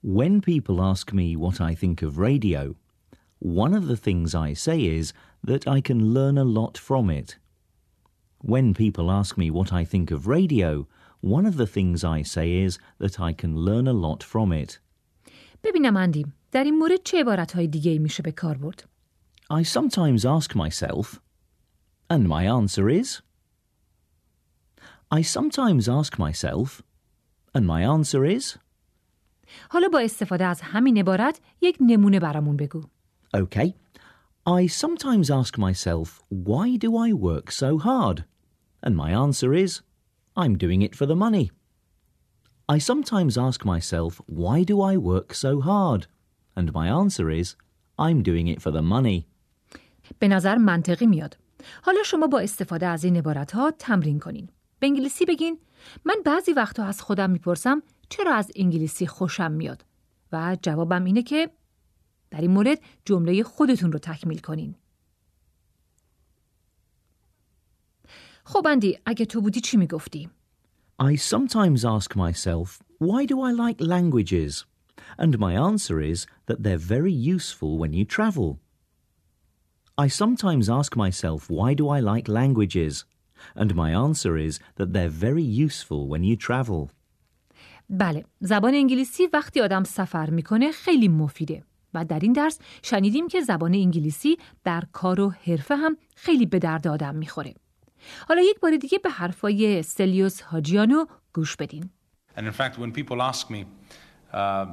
When 0.05 0.41
people 0.41 0.81
ask 0.81 1.13
me 1.13 1.37
what 1.37 1.61
I 1.61 1.75
think 1.75 2.03
of 2.03 2.19
radio, 2.19 2.77
one 3.41 3.75
of 3.75 3.89
the 3.89 3.97
things 3.97 4.35
I 4.35 4.53
say 4.53 4.79
is 5.01 5.13
that 5.47 5.67
I 5.67 5.81
can 5.81 6.15
learn 6.17 6.39
a 6.39 6.45
lot 6.45 6.79
from 6.79 7.11
it. 7.11 7.39
When 8.45 8.75
people 8.75 9.11
ask 9.11 9.37
me 9.37 9.51
what 9.51 9.73
I 9.73 9.85
think 9.85 10.11
of 10.13 10.29
radio, 10.29 10.87
one 11.21 11.47
of 11.47 11.57
the 11.57 11.67
things 11.67 12.05
I 12.05 12.23
say 12.23 12.49
is 12.67 12.79
that 13.03 13.19
I 13.19 13.33
can 13.33 13.53
learn 13.69 13.87
a 13.89 13.93
lot 13.93 14.23
from 14.23 14.53
it. 14.53 14.81
ببینم 15.65 15.97
اندی 15.97 16.27
در 16.52 16.64
این 16.64 16.78
مورد 16.78 17.04
چه 17.04 17.20
عبارتهای 17.20 17.68
دیگه 17.68 18.00
میشه 18.00 18.24
به 18.24 18.32
کار 18.32 18.58
برد؟ 18.58 18.84
I 19.54 19.64
sometimes 19.64 20.26
ask 20.26 20.56
myself, 20.56 21.20
and 22.10 22.28
my 22.28 22.48
answer 22.48 22.90
is. 22.90 23.22
I 25.12 25.22
sometimes 25.22 25.88
ask 25.88 26.18
myself, 26.18 26.82
and 27.56 27.66
my 27.68 27.82
answer 27.84 28.26
is. 28.26 28.58
حالا 29.70 29.88
با 29.88 30.00
استفاده 30.00 30.46
از 30.46 30.62
همین 30.62 30.98
عبارت 30.98 31.40
یک 31.62 31.78
نمونه 31.82 32.20
برامون 32.20 32.58
بگو. 32.58 32.84
Okay. 33.38 33.74
I 34.46 34.68
sometimes 34.68 35.30
ask 35.32 35.58
myself, 35.58 36.22
why 36.30 36.78
do 36.78 36.98
I 36.98 37.14
work 37.14 37.52
so 37.52 37.78
hard? 37.78 38.26
And 38.86 38.96
my 38.98 39.12
answer 39.12 39.54
is, 39.54 39.82
I'm 40.36 40.58
doing 40.58 40.82
it 40.82 40.96
for 40.96 41.06
the 41.06 41.16
money. 41.16 41.52
I 42.68 42.78
sometimes 42.78 43.38
ask 43.38 43.64
myself, 43.64 44.22
why 44.26 44.64
do 44.64 44.82
I 44.82 44.98
work 44.98 45.34
so 45.34 45.62
hard? 45.62 46.08
And 46.59 46.69
my 46.73 46.89
answer 47.03 47.27
is, 47.41 47.49
I'm 48.07 48.19
doing 48.29 48.47
it 48.55 48.63
for 48.63 48.73
the 48.73 48.83
money. 48.83 49.25
به 50.19 50.29
نظر 50.29 50.57
منطقی 50.57 51.07
میاد. 51.07 51.39
حالا 51.83 52.03
شما 52.03 52.27
با 52.27 52.41
استفاده 52.41 52.87
از 52.87 53.05
این 53.05 53.17
عبارت 53.17 53.53
ها 53.53 53.71
تمرین 53.79 54.19
کنین. 54.19 54.49
به 54.79 54.87
انگلیسی 54.87 55.25
بگین 55.25 55.59
من 56.05 56.17
بعضی 56.25 56.53
وقتا 56.53 56.85
از 56.85 57.01
خودم 57.01 57.31
می‌پرسم 57.31 57.83
چرا 58.09 58.35
از 58.35 58.51
انگلیسی 58.57 59.07
خوشم 59.07 59.53
میاد 59.53 59.85
و 60.33 60.57
جوابم 60.63 61.05
اینه 61.05 61.23
که 61.23 61.51
در 62.31 62.41
این 62.41 62.51
مورد 62.51 62.81
جمله 63.05 63.43
خودتون 63.43 63.93
رو 63.93 63.99
تکمیل 63.99 64.39
کنین. 64.39 64.75
خب 68.45 68.67
اندی 68.67 68.99
اگه 69.07 69.27
تو 69.27 69.41
بودی 69.41 69.61
چی 69.61 69.77
می‌گفتی؟ 69.77 70.31
I 71.03 71.17
sometimes 71.17 71.85
ask 71.85 72.17
myself, 72.17 72.83
why 73.01 73.27
do 73.27 73.37
I 73.41 73.53
like 73.53 73.81
languages? 73.81 74.65
And 75.18 75.40
my 75.40 75.54
answer 75.70 76.02
is 76.02 76.26
that 76.48 76.64
they're 76.64 76.78
very 76.78 77.14
useful 77.14 77.78
when 77.78 77.94
you 77.94 78.06
travel. 78.06 78.60
I 79.98 80.08
sometimes 80.08 80.70
ask 80.70 80.96
myself, 80.96 81.50
why 81.50 81.74
do 81.74 81.88
I 81.90 82.00
like 82.00 82.28
languages? 82.28 83.06
And 83.56 83.76
my 83.76 83.92
answer 83.92 84.38
is 84.38 84.60
that 84.78 84.94
they're 84.94 85.10
very 85.28 85.44
useful 85.44 86.08
when 86.08 86.24
you 86.24 86.36
travel. 86.36 86.90
بله 87.90 88.26
زبان 88.40 88.74
انگلیسی 88.74 89.28
وقتی 89.34 89.62
آدم 89.62 89.84
سفر 89.84 90.30
میکنه 90.30 90.72
خیلی 90.72 91.08
مفیده 91.08 91.64
و 91.94 92.06
در 92.06 92.20
این 92.20 92.34
درس 92.34 92.60
شنیدیم 92.84 93.28
که 93.28 93.42
زبان 93.42 93.74
انگلیسی 93.74 94.38
در 94.64 94.84
کار 94.92 95.22
و 95.22 95.30
حرفه 95.30 95.76
هم 95.76 95.98
خیلی 96.16 96.46
به 96.46 96.60
درد 96.60 96.88
آدم 96.88 97.16
میخوره 97.16 97.54
حالا 98.28 98.42
یک 98.42 98.60
بار 98.60 98.78
دیگه 98.78 98.98
به 98.98 99.10
حرفای 99.10 99.84
سلیوس 99.84 100.42
هاجیانو 100.42 101.06
گوش 101.34 101.56
بدین 101.56 101.90
And 102.36 102.46
in 102.48 102.52
fact, 102.52 102.80
when 102.80 102.92
people 102.92 103.22
ask 103.22 103.50
me, 103.52 103.66
uh, 104.34 104.66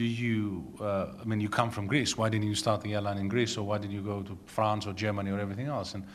do 0.00 0.06
you, 0.06 0.64
uh, 0.80 1.08
I 1.20 1.24
mean, 1.26 1.42
you 1.42 1.50
come 1.50 1.70
from 1.70 1.86
Greece, 1.86 2.16
why 2.16 2.30
didn't 2.30 2.48
you 2.48 2.54
start 2.54 2.80
the 2.80 2.94
airline 2.94 3.18
in 3.18 3.28
Greece, 3.28 3.58
or 3.58 3.66
why 3.66 3.76
did 3.76 3.92
you 3.92 4.00
go 4.00 4.22
to 4.22 4.38
France 4.46 4.86
or 4.86 4.94
Germany 4.94 5.30
or 5.30 5.38
everything 5.38 5.66
else? 5.66 5.92
And 5.92 6.06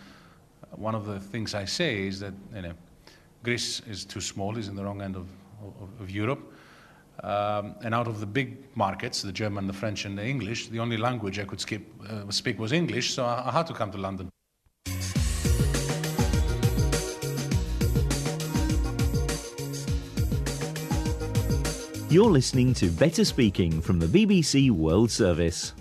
one 0.71 0.95
of 0.95 1.06
the 1.06 1.19
things 1.19 1.54
I 1.54 1.65
say 1.65 2.08
is 2.08 2.19
that, 2.21 2.34
you 2.56 2.63
know, 2.63 2.74
Greece 3.43 3.82
is 3.88 4.04
too 4.04 4.21
small, 4.21 4.58
is 4.58 4.69
in 4.69 4.76
the 4.76 4.84
wrong 4.84 5.04
end 5.04 5.15
of, 5.15 5.28
of, 5.62 6.02
of 6.02 6.10
Europe. 6.10 6.52
Um, 7.21 7.76
and 7.84 7.93
out 7.93 8.08
of 8.08 8.19
the 8.19 8.26
big 8.26 8.76
markets, 8.76 9.21
the 9.21 9.32
German, 9.32 9.67
the 9.67 9.74
French, 9.74 10.06
and 10.06 10.17
the 10.17 10.26
English, 10.26 10.69
the 10.69 10.80
only 10.80 10.98
language 10.98 11.38
I 11.38 11.45
could 11.45 11.62
skip, 11.62 11.84
uh, 12.10 12.32
speak 12.32 12.58
was 12.58 12.71
English, 12.71 13.13
so 13.13 13.24
I, 13.24 13.50
I 13.50 13.52
had 13.52 13.67
to 13.67 13.74
come 13.76 13.91
to 13.91 14.00
London. 14.00 14.32
You're 22.11 22.30
listening 22.30 22.74
to 22.74 22.87
Better 22.87 23.24
Speaking 23.24 23.80
from 23.80 23.98
the 24.00 24.06
BBC 24.06 24.70
World 24.70 25.11
Service. 25.11 25.72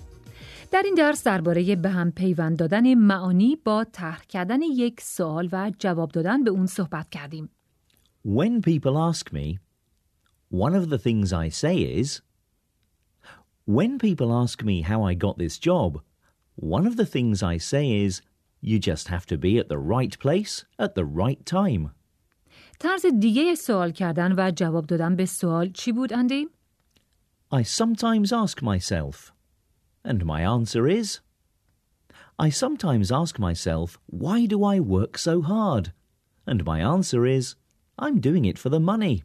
در 0.71 0.81
این 0.85 0.93
درس 0.93 1.23
درباره 1.23 1.75
به 1.75 1.89
هم 1.89 2.11
پیوند 2.11 2.57
دادن 2.57 2.93
معانی 2.93 3.55
با 3.55 3.85
طرح 3.91 4.21
کردن 4.29 4.61
یک 4.61 5.01
سوال 5.01 5.49
و 5.51 5.71
جواب 5.79 6.11
دادن 6.11 6.43
به 6.43 6.51
اون 6.51 6.65
صحبت 6.65 7.09
کردیم. 7.09 7.49
When 8.25 8.61
people 8.61 8.97
ask 8.97 9.33
me, 9.33 9.59
one 10.49 10.75
of 10.75 10.89
the 10.89 10.97
things 10.97 11.33
I 11.33 11.49
say 11.49 11.77
is, 11.77 12.21
when 13.65 13.99
people 13.99 14.33
ask 14.43 14.63
me 14.63 14.81
how 14.81 15.03
I 15.03 15.13
got 15.13 15.37
this 15.37 15.57
job, 15.57 16.01
one 16.55 16.87
of 16.87 16.95
the 16.97 17.05
things 17.05 17.43
I 17.43 17.57
say 17.57 18.05
is, 18.05 18.21
you 18.61 18.79
just 18.79 19.07
have 19.07 19.25
to 19.27 19.37
be 19.37 19.57
at 19.57 19.69
the 19.69 19.77
right 19.77 20.17
place 20.19 20.65
at 20.77 20.95
the 20.95 21.05
right 21.05 21.45
time. 21.45 21.91
طرز 22.78 23.06
دیگه 23.06 23.54
سوال 23.54 23.90
کردن 23.90 24.34
و 24.38 24.50
جواب 24.50 24.86
دادن 24.86 25.16
به 25.16 25.26
سوال 25.26 25.70
چی 25.70 25.92
بود 25.92 26.12
اندی؟ 26.12 26.48
I 27.54 27.62
sometimes 27.62 28.32
ask 28.32 28.62
myself, 28.62 29.32
and 30.04 30.24
my 30.24 30.40
answer 30.42 30.88
is, 30.88 31.20
I 32.38 32.50
sometimes 32.50 33.12
ask 33.12 33.38
myself, 33.38 33.98
why 34.06 34.46
do 34.46 34.64
I 34.64 34.80
work 34.80 35.18
so 35.18 35.40
hard? 35.40 35.92
And 36.46 36.64
my 36.64 36.80
answer 36.94 37.24
is, 37.38 37.54
I'm 37.98 38.18
doing 38.20 38.44
it 38.44 38.58
for 38.58 38.70
the 38.70 38.80
money. 38.80 39.22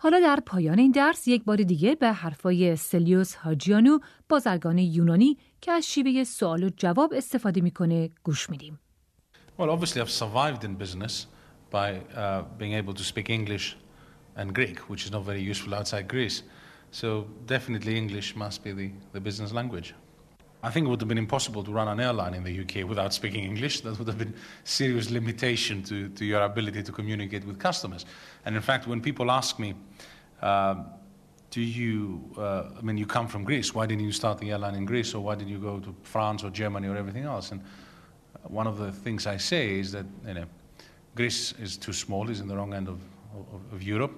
حالا 0.00 0.20
در 0.20 0.42
پایان 0.46 0.78
این 0.78 0.90
درس 0.90 1.28
یک 1.28 1.44
بار 1.44 1.56
دیگه 1.56 1.94
به 1.94 2.12
حرفای 2.12 2.76
سلیوس 2.76 3.34
هاجیانو 3.34 3.98
بازرگان 4.28 4.78
یونانی 4.78 5.38
که 5.60 5.72
از 5.72 5.86
شیوه 5.86 6.24
سوال 6.24 6.64
و 6.64 6.70
جواب 6.76 7.12
استفاده 7.16 7.60
می‌کنه 7.60 8.10
گوش 8.24 8.50
میدیم. 8.50 8.80
Well, 9.58 9.70
obviously, 9.70 10.00
I've 10.00 10.10
survived 10.10 10.64
in 10.64 10.76
business 10.84 11.26
by 11.70 12.00
uh, 12.14 12.42
being 12.56 12.72
able 12.72 12.94
to 12.94 13.04
speak 13.04 13.30
English 13.30 13.76
and 14.36 14.54
Greek, 14.54 14.78
which 14.88 15.04
is 15.04 15.10
not 15.10 15.24
very 15.24 15.40
useful 15.40 15.74
outside 15.74 16.08
Greece. 16.08 16.42
So, 16.90 17.26
definitely, 17.46 17.96
English 17.96 18.34
must 18.34 18.64
be 18.64 18.72
the, 18.72 18.90
the 19.12 19.20
business 19.20 19.52
language. 19.52 19.94
I 20.62 20.70
think 20.70 20.86
it 20.86 20.90
would 20.90 21.00
have 21.00 21.08
been 21.08 21.18
impossible 21.18 21.62
to 21.62 21.70
run 21.70 21.86
an 21.86 22.00
airline 22.00 22.34
in 22.34 22.42
the 22.42 22.60
UK 22.60 22.88
without 22.88 23.12
speaking 23.12 23.44
English. 23.44 23.80
That 23.82 23.98
would 23.98 24.08
have 24.08 24.18
been 24.18 24.34
serious 24.64 25.10
limitation 25.10 25.82
to, 25.84 26.08
to 26.08 26.24
your 26.24 26.42
ability 26.42 26.82
to 26.82 26.92
communicate 26.92 27.44
with 27.44 27.58
customers. 27.58 28.06
And 28.44 28.56
in 28.56 28.62
fact, 28.62 28.86
when 28.86 29.00
people 29.00 29.30
ask 29.30 29.58
me, 29.58 29.74
um, 30.42 30.86
do 31.50 31.60
you, 31.60 32.22
uh, 32.36 32.70
I 32.76 32.80
mean, 32.82 32.98
you 32.98 33.06
come 33.06 33.28
from 33.28 33.44
Greece, 33.44 33.74
why 33.74 33.86
didn't 33.86 34.04
you 34.04 34.12
start 34.12 34.38
the 34.38 34.50
airline 34.50 34.74
in 34.74 34.84
Greece, 34.84 35.14
or 35.14 35.22
why 35.22 35.34
did 35.34 35.48
you 35.48 35.58
go 35.58 35.78
to 35.78 35.94
France 36.02 36.42
or 36.42 36.50
Germany 36.50 36.88
or 36.88 36.96
everything 36.96 37.24
else? 37.24 37.52
And 37.52 37.62
one 38.42 38.66
of 38.66 38.78
the 38.78 38.92
things 38.92 39.26
I 39.26 39.36
say 39.36 39.78
is 39.78 39.92
that, 39.92 40.06
you 40.26 40.34
know, 40.34 40.46
Greece 41.17 41.53
is 41.59 41.77
too 41.77 41.93
small, 41.93 42.29
is 42.29 42.39
in 42.39 42.47
the 42.47 42.55
wrong 42.55 42.73
end 42.73 42.87
of, 42.87 42.99
of, 43.35 43.73
of 43.73 43.83
Europe. 43.83 44.13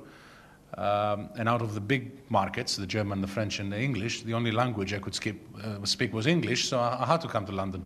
Um, 0.77 1.29
and 1.37 1.47
out 1.47 1.61
of 1.61 1.73
the 1.73 1.81
big 1.81 2.11
markets, 2.29 2.75
the 2.75 2.87
German, 2.87 3.21
the 3.21 3.27
French, 3.27 3.59
and 3.59 3.71
the 3.71 3.79
English, 3.79 4.23
the 4.23 4.33
only 4.33 4.51
language 4.51 4.93
I 4.93 4.99
could 4.99 5.15
skip, 5.15 5.37
uh, 5.63 5.85
speak 5.85 6.13
was 6.13 6.27
English, 6.27 6.67
so 6.69 6.79
I, 6.79 7.03
I 7.03 7.05
had 7.05 7.21
to 7.21 7.27
come 7.27 7.45
to 7.45 7.51
London. 7.51 7.83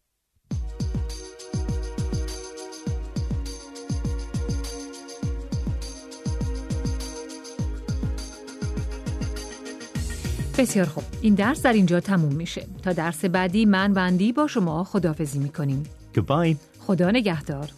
بسیار 10.59 10.85
خوب 10.85 11.03
این 11.21 11.35
درس 11.35 11.61
در 11.61 11.73
اینجا 11.73 11.99
تموم 11.99 12.33
میشه 12.33 12.65
تا 12.83 12.93
درس 12.93 13.25
بعدی 13.25 13.65
من 13.65 13.93
بندی 13.93 14.31
با 14.31 14.47
شما 14.47 14.83
خداحافظی 14.83 15.39
میکنیم 15.39 15.83
Goodbye. 16.17 16.55
خدا 16.79 17.11
نگهدار 17.11 17.69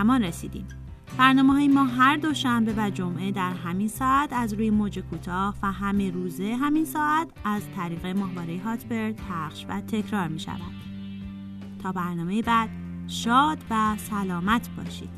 کمان 0.00 0.24
رسیدیم. 0.24 0.66
برنامه 1.18 1.52
های 1.52 1.68
ما 1.68 1.84
هر 1.84 2.16
دوشنبه 2.16 2.74
و 2.76 2.90
جمعه 2.90 3.32
در 3.32 3.52
همین 3.52 3.88
ساعت 3.88 4.32
از 4.32 4.52
روی 4.52 4.70
موج 4.70 4.98
کوتاه 4.98 5.54
و 5.62 5.72
همه 5.72 6.10
روزه 6.10 6.56
همین 6.56 6.84
ساعت 6.84 7.28
از 7.44 7.62
طریق 7.76 8.06
ماهواره 8.06 8.60
هاتبرد 8.64 9.16
پخش 9.16 9.66
و 9.68 9.80
تکرار 9.80 10.28
می 10.28 10.40
شود 10.40 10.60
تا 11.82 11.92
برنامه 11.92 12.42
بعد 12.42 12.68
شاد 13.06 13.58
و 13.70 13.96
سلامت 13.96 14.68
باشید. 14.76 15.10